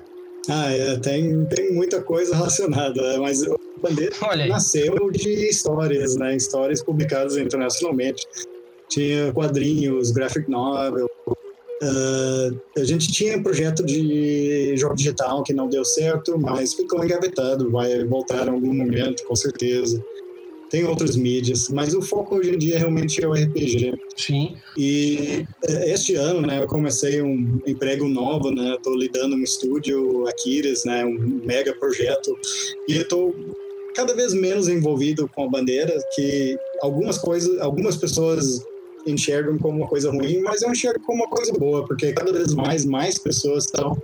[0.49, 4.13] Ah, é, tem, tem muita coisa relacionada, mas a bandeira
[4.49, 6.35] nasceu de histórias, né?
[6.35, 8.27] Histórias publicadas internacionalmente.
[8.89, 11.09] Tinha quadrinhos, graphic novel,
[11.83, 17.03] Uh, a gente tinha um projeto de jogo digital que não deu certo, mas ficou
[17.03, 20.03] engavetado, vai voltar em algum momento, com certeza.
[20.69, 23.95] Tem outras mídias, mas o foco hoje em dia realmente é o RPG.
[24.17, 24.57] Sim.
[24.79, 30.29] E eh, este ano, né, eu comecei um emprego novo, né, estou lidando no estúdio
[30.29, 32.39] Aquiles, né, um mega projeto,
[32.87, 33.35] e estou
[33.97, 38.65] cada vez menos envolvido com a bandeira, que algumas coisas, algumas pessoas
[39.07, 42.55] enxergam como uma coisa ruim, mas eu enxergo como uma coisa boa, porque cada vez
[42.55, 44.01] mais, mais pessoas estão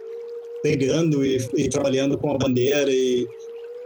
[0.62, 3.26] pegando e, e, trabalhando com a bandeira e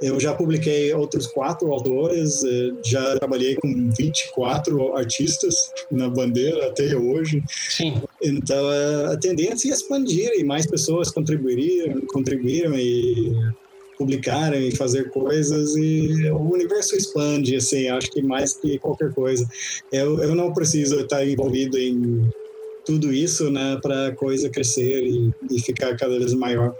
[0.01, 5.55] eu já publiquei outros quatro autores, eh, já trabalhei com 24 artistas
[5.91, 7.43] na bandeira até hoje.
[7.49, 8.01] Sim.
[8.23, 8.67] Então
[9.13, 13.31] a tendência é expandir e mais pessoas contribuiriam, contribuíram e
[14.01, 19.47] publicarem e fazer coisas e o universo expande, assim, acho que mais que qualquer coisa.
[19.93, 22.27] Eu, eu não preciso estar envolvido em
[22.87, 26.75] tudo isso, né, para a coisa crescer e, e ficar cada vez maior.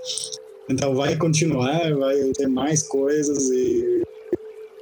[0.67, 4.03] Então vai continuar, vai ter mais coisas e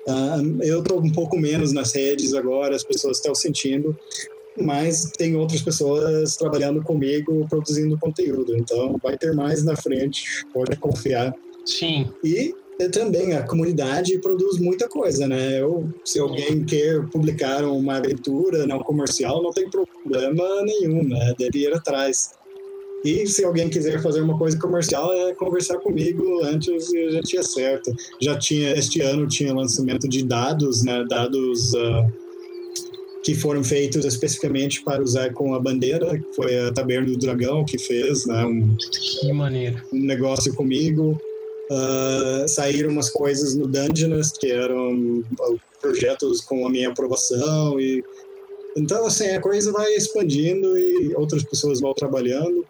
[0.07, 3.99] uh, eu estou um pouco menos nas redes agora, as pessoas estão sentindo,
[4.57, 8.57] mas tem outras pessoas trabalhando comigo, produzindo conteúdo.
[8.57, 11.35] Então vai ter mais na frente, pode confiar.
[11.69, 12.07] Sim.
[12.25, 15.61] E é também a comunidade produz muita coisa, né?
[15.61, 21.35] Eu, se alguém quer publicar uma aventura não comercial, não tem problema nenhum, né?
[21.39, 22.31] Deve ir atrás.
[23.05, 27.37] E se alguém quiser fazer uma coisa comercial, é conversar comigo antes e a gente
[27.37, 27.93] acerta.
[28.21, 31.05] Já tinha, este ano tinha lançamento de dados, né?
[31.09, 32.13] Dados uh,
[33.23, 37.65] que foram feitos especificamente para usar com a bandeira, que foi a Taberna do Dragão
[37.65, 38.45] que fez, né?
[38.45, 39.83] Um, que maneiro.
[39.93, 41.21] Um negócio comigo.
[41.71, 45.23] Uh, saíram umas coisas no Dungeons que eram
[45.83, 48.03] projetos com a minha aprovação e
[48.75, 52.67] então assim a coisa vai expandindo e outras pessoas vão trabalhando.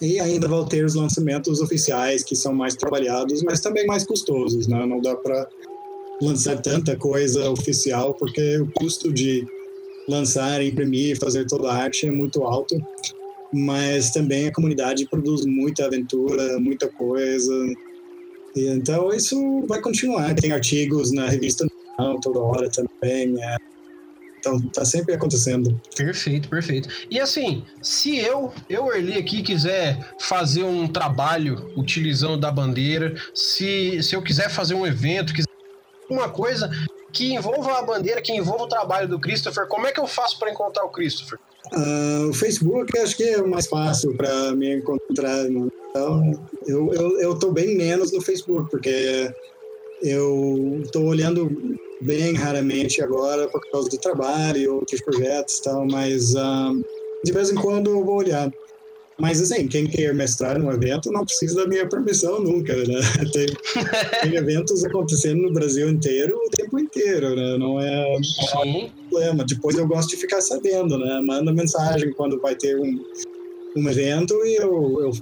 [0.00, 4.66] E ainda vão ter os lançamentos oficiais que são mais trabalhados mas também mais custosos
[4.66, 4.84] né?
[4.84, 5.48] Não dá para
[6.20, 9.46] lançar tanta coisa oficial porque o custo de
[10.08, 12.74] lançar imprimir fazer toda a arte é muito alto.
[13.52, 17.54] Mas também a comunidade produz muita aventura muita coisa
[18.54, 20.34] e, então isso vai continuar.
[20.34, 21.66] Tem artigos na revista
[22.22, 23.42] toda hora também.
[23.42, 23.56] É.
[24.38, 25.80] Então tá sempre acontecendo.
[25.96, 26.88] Perfeito, perfeito.
[27.08, 34.02] E assim, se eu, eu Erli aqui quiser fazer um trabalho utilizando da bandeira, se,
[34.02, 35.48] se eu quiser fazer um evento, quiser
[36.10, 36.68] uma coisa
[37.12, 40.38] que envolva a bandeira, que envolva o trabalho do Christopher, como é que eu faço
[40.38, 41.38] para encontrar o Christopher?
[41.72, 45.44] Uh, o Facebook acho que é mais fácil para me encontrar.
[45.44, 45.68] Né?
[45.90, 49.32] Então, eu, eu, eu tô bem menos no Facebook, porque
[50.02, 55.86] eu estou olhando bem raramente agora por causa do trabalho e outros projetos e tal,
[55.86, 56.84] mas uh,
[57.24, 58.52] de vez em quando eu vou olhar.
[59.22, 62.98] Mas assim, quem quer mestrar num evento não precisa da minha permissão nunca, né?
[63.32, 63.46] Tem,
[64.20, 67.56] tem eventos acontecendo no Brasil inteiro o tempo inteiro, né?
[67.56, 69.44] Não é, não é um problema.
[69.44, 71.20] Depois eu gosto de ficar sabendo, né?
[71.20, 73.00] Manda mensagem quando vai ter um,
[73.76, 75.12] um evento e eu, eu,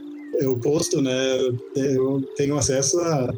[0.41, 1.39] eu posto, né?
[1.77, 3.31] Eu tenho acesso a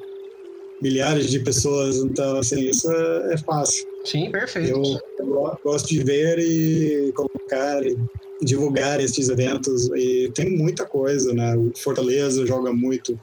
[0.81, 3.85] milhares de pessoas, então assim, isso é, é fácil.
[4.05, 4.71] Sim, perfeito.
[4.71, 7.97] Eu, eu gosto de ver e colocar e
[8.43, 11.57] divulgar esses eventos e tem muita coisa, né?
[11.57, 13.18] O Fortaleza joga muito,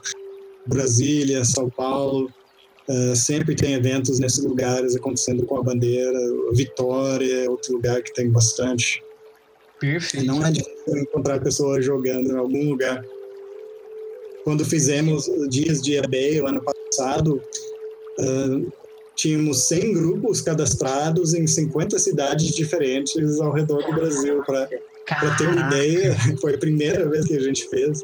[0.66, 2.30] Brasília, São Paulo,
[2.88, 6.18] uh, sempre tem eventos nesses lugares acontecendo com a bandeira.
[6.52, 9.02] Vitória é outro lugar que tem bastante.
[9.78, 10.26] Perfeito.
[10.26, 13.04] Não é difícil encontrar pessoas jogando em algum lugar.
[14.44, 17.42] Quando fizemos dias de eBay o ano passado,
[18.18, 18.72] uh,
[19.14, 24.68] tínhamos 100 grupos cadastrados em 50 cidades diferentes ao redor do Brasil para
[25.18, 28.02] Pra ter uma ideia, foi a primeira vez que a gente fez.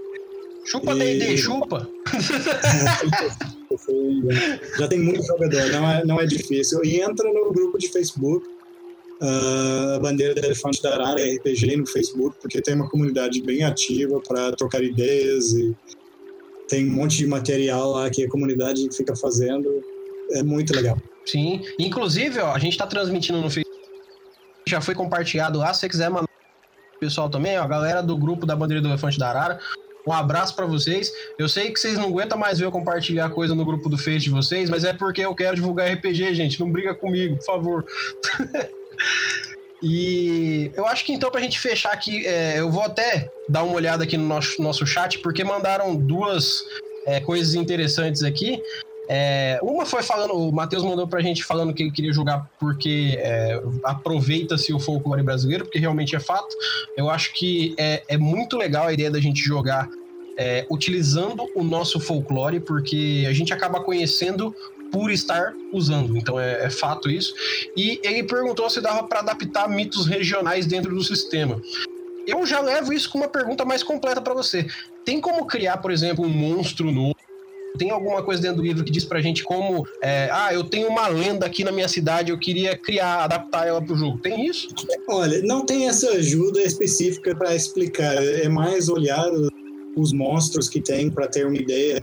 [0.64, 1.18] Chupa e...
[1.18, 1.88] D&D, chupa!
[4.78, 6.84] Já tem muito jogador, não é, não é difícil.
[6.84, 8.46] E entra no grupo de Facebook,
[9.22, 13.62] uh, a bandeira do Elefante da Arara RPG no Facebook, porque tem uma comunidade bem
[13.62, 15.74] ativa para trocar ideias e
[16.68, 19.82] tem um monte de material lá que a comunidade fica fazendo.
[20.32, 20.98] É muito legal.
[21.24, 23.76] Sim, inclusive, ó, a gente está transmitindo no Facebook,
[24.66, 26.36] já foi compartilhado lá, se você quiser mandar
[26.99, 29.61] pessoal também, ó, a galera do grupo da Bandeira do Elefante da Arara.
[30.07, 31.12] Um abraço para vocês.
[31.36, 34.20] Eu sei que vocês não aguentam mais ver eu compartilhar coisa no grupo do Face
[34.20, 36.61] de vocês, mas é porque eu quero divulgar RPG, gente.
[36.61, 37.84] Não briga comigo, por favor.
[39.82, 43.74] e eu acho que então, pra gente fechar aqui, é, eu vou até dar uma
[43.74, 46.62] olhada aqui no nosso, nosso chat, porque mandaram duas
[47.05, 48.62] é, coisas interessantes aqui.
[49.09, 53.14] É, uma foi falando, o Matheus mandou pra gente falando que ele queria jogar porque
[53.18, 56.54] é, aproveita-se o folclore brasileiro, porque realmente é fato.
[56.96, 59.88] Eu acho que é, é muito legal a ideia da gente jogar
[60.36, 64.54] é, utilizando o nosso folclore, porque a gente acaba conhecendo
[64.92, 66.16] por estar usando.
[66.16, 67.34] Então é, é fato isso.
[67.76, 71.61] E ele perguntou se dava para adaptar mitos regionais dentro do sistema.
[72.26, 74.66] Eu já levo isso com uma pergunta mais completa para você.
[75.04, 77.16] Tem como criar, por exemplo, um monstro novo?
[77.76, 80.88] Tem alguma coisa dentro do livro que diz pra gente como, é, ah, eu tenho
[80.88, 84.18] uma lenda aqui na minha cidade, eu queria criar, adaptar ela pro jogo.
[84.18, 84.68] Tem isso?
[85.08, 88.14] Olha, não tem essa ajuda específica para explicar.
[88.14, 89.30] É mais olhar
[89.96, 92.02] os monstros que tem para ter uma ideia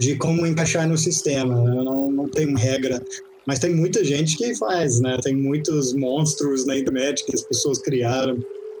[0.00, 1.54] de como encaixar no sistema.
[1.54, 3.02] Não, não tem regra.
[3.46, 5.18] Mas tem muita gente que faz, né?
[5.22, 8.38] Tem muitos monstros na internet que as pessoas criaram.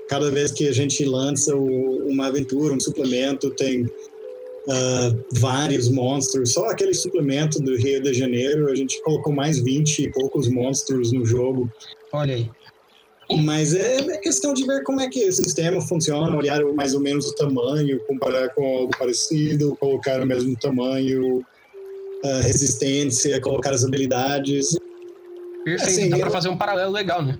[0.08, 3.88] Cada vez que a gente lança uma aventura, um suplemento, tem
[4.68, 6.52] uh, vários monstros.
[6.52, 11.12] Só aquele suplemento do Rio de Janeiro, a gente colocou mais 20 e poucos monstros
[11.12, 11.70] no jogo.
[12.12, 12.50] Olha aí.
[13.42, 17.00] Mas é, é questão de ver como é que o sistema funciona, olhar mais ou
[17.00, 23.82] menos o tamanho, comparar com algo parecido, colocar o mesmo tamanho, uh, resistência, colocar as
[23.82, 24.76] habilidades.
[25.64, 27.38] Perfeito, assim, dá para fazer um paralelo legal, né?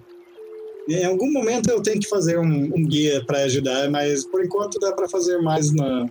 [0.88, 4.78] Em algum momento eu tenho que fazer um, um guia para ajudar, mas por enquanto
[4.78, 6.06] dá para fazer mais na,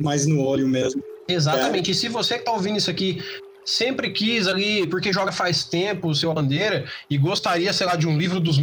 [0.00, 1.02] mais no olho mesmo.
[1.28, 1.90] Exatamente.
[1.90, 1.92] É.
[1.92, 3.22] E se você que tá ouvindo isso aqui
[3.64, 8.06] sempre quis ali, porque joga faz tempo o seu bandeira e gostaria, sei lá, de
[8.06, 8.58] um livro dos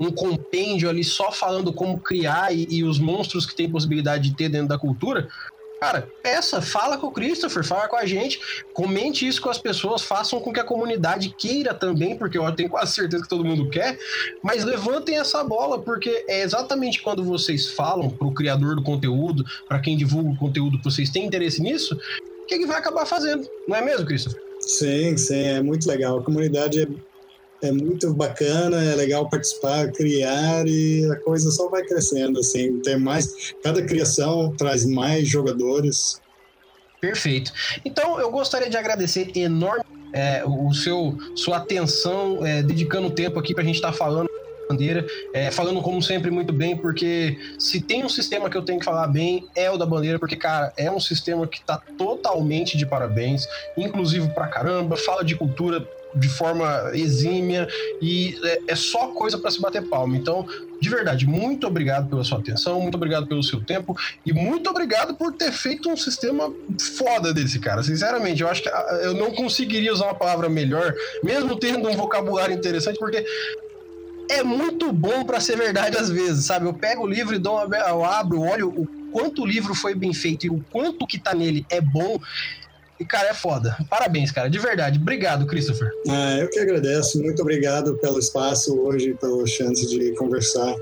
[0.00, 4.36] um compêndio ali só falando como criar e, e, os monstros que tem possibilidade de
[4.36, 5.28] ter dentro da cultura,
[5.80, 8.40] Cara, peça, fala com o Christopher, fala com a gente,
[8.72, 12.70] comente isso com as pessoas, façam com que a comunidade queira também, porque eu tenho
[12.70, 13.98] quase certeza que todo mundo quer,
[14.42, 19.44] mas levantem essa bola, porque é exatamente quando vocês falam para o criador do conteúdo,
[19.68, 21.98] para quem divulga o conteúdo, que vocês têm interesse nisso,
[22.48, 24.42] que ele vai acabar fazendo, não é mesmo, Christopher?
[24.60, 26.18] Sim, sim, é muito legal.
[26.18, 26.86] A comunidade é
[27.66, 32.98] é muito bacana, é legal participar, criar e a coisa só vai crescendo assim, ter
[32.98, 36.20] mais, cada criação traz mais jogadores.
[37.00, 37.52] Perfeito.
[37.84, 43.52] Então eu gostaria de agradecer enorme é, o seu sua atenção, é, dedicando tempo aqui
[43.52, 44.28] para a gente estar tá falando
[44.68, 48.78] bandeira, é, falando como sempre muito bem, porque se tem um sistema que eu tenho
[48.78, 52.76] que falar bem é o da bandeira, porque cara é um sistema que está totalmente
[52.76, 53.46] de parabéns,
[53.76, 57.68] inclusive pra caramba, fala de cultura de forma exímia
[58.00, 60.16] e é, é só coisa para se bater palma.
[60.16, 60.46] Então,
[60.80, 65.14] de verdade, muito obrigado pela sua atenção, muito obrigado pelo seu tempo e muito obrigado
[65.14, 66.52] por ter feito um sistema
[66.96, 67.82] foda desse cara.
[67.82, 71.96] Sinceramente, eu acho que ah, eu não conseguiria usar uma palavra melhor, mesmo tendo um
[71.96, 73.24] vocabulário interessante, porque
[74.30, 76.66] é muito bom para ser verdade às vezes, sabe?
[76.66, 79.94] Eu pego o livro e dou uma, eu abro, olho o quanto o livro foi
[79.94, 82.18] bem feito e o quanto que tá nele é bom
[82.98, 83.76] e, cara, é foda.
[83.90, 84.98] Parabéns, cara, de verdade.
[84.98, 85.90] Obrigado, Christopher.
[86.08, 87.20] Ah, eu que agradeço.
[87.22, 90.74] Muito obrigado pelo espaço hoje, pela chance de conversar.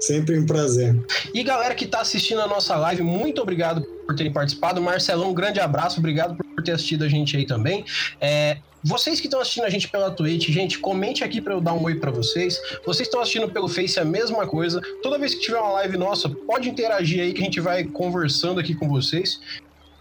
[0.00, 0.96] Sempre um prazer.
[1.34, 4.80] E galera que está assistindo a nossa live, muito obrigado por terem participado.
[4.80, 7.84] Marcelão, um grande abraço, obrigado por ter assistido a gente aí também.
[8.18, 11.74] É, vocês que estão assistindo a gente pela Twitch, gente, comente aqui para eu dar
[11.74, 12.58] um oi para vocês.
[12.86, 14.80] Vocês estão assistindo pelo Face a mesma coisa.
[15.02, 18.58] Toda vez que tiver uma live nossa, pode interagir aí que a gente vai conversando
[18.58, 19.38] aqui com vocês.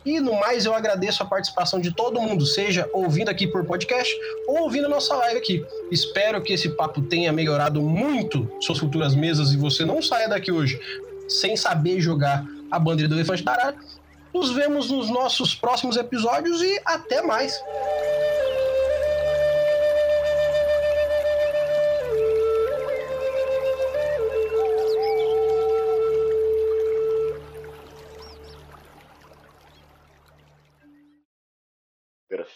[0.09, 4.11] E no mais, eu agradeço a participação de todo mundo, seja ouvindo aqui por podcast
[4.47, 5.63] ou ouvindo a nossa live aqui.
[5.91, 10.51] Espero que esse papo tenha melhorado muito suas futuras mesas e você não saia daqui
[10.51, 10.81] hoje
[11.27, 13.75] sem saber jogar a bandeira do elefante Arara.
[14.33, 17.53] Nos vemos nos nossos próximos episódios e até mais.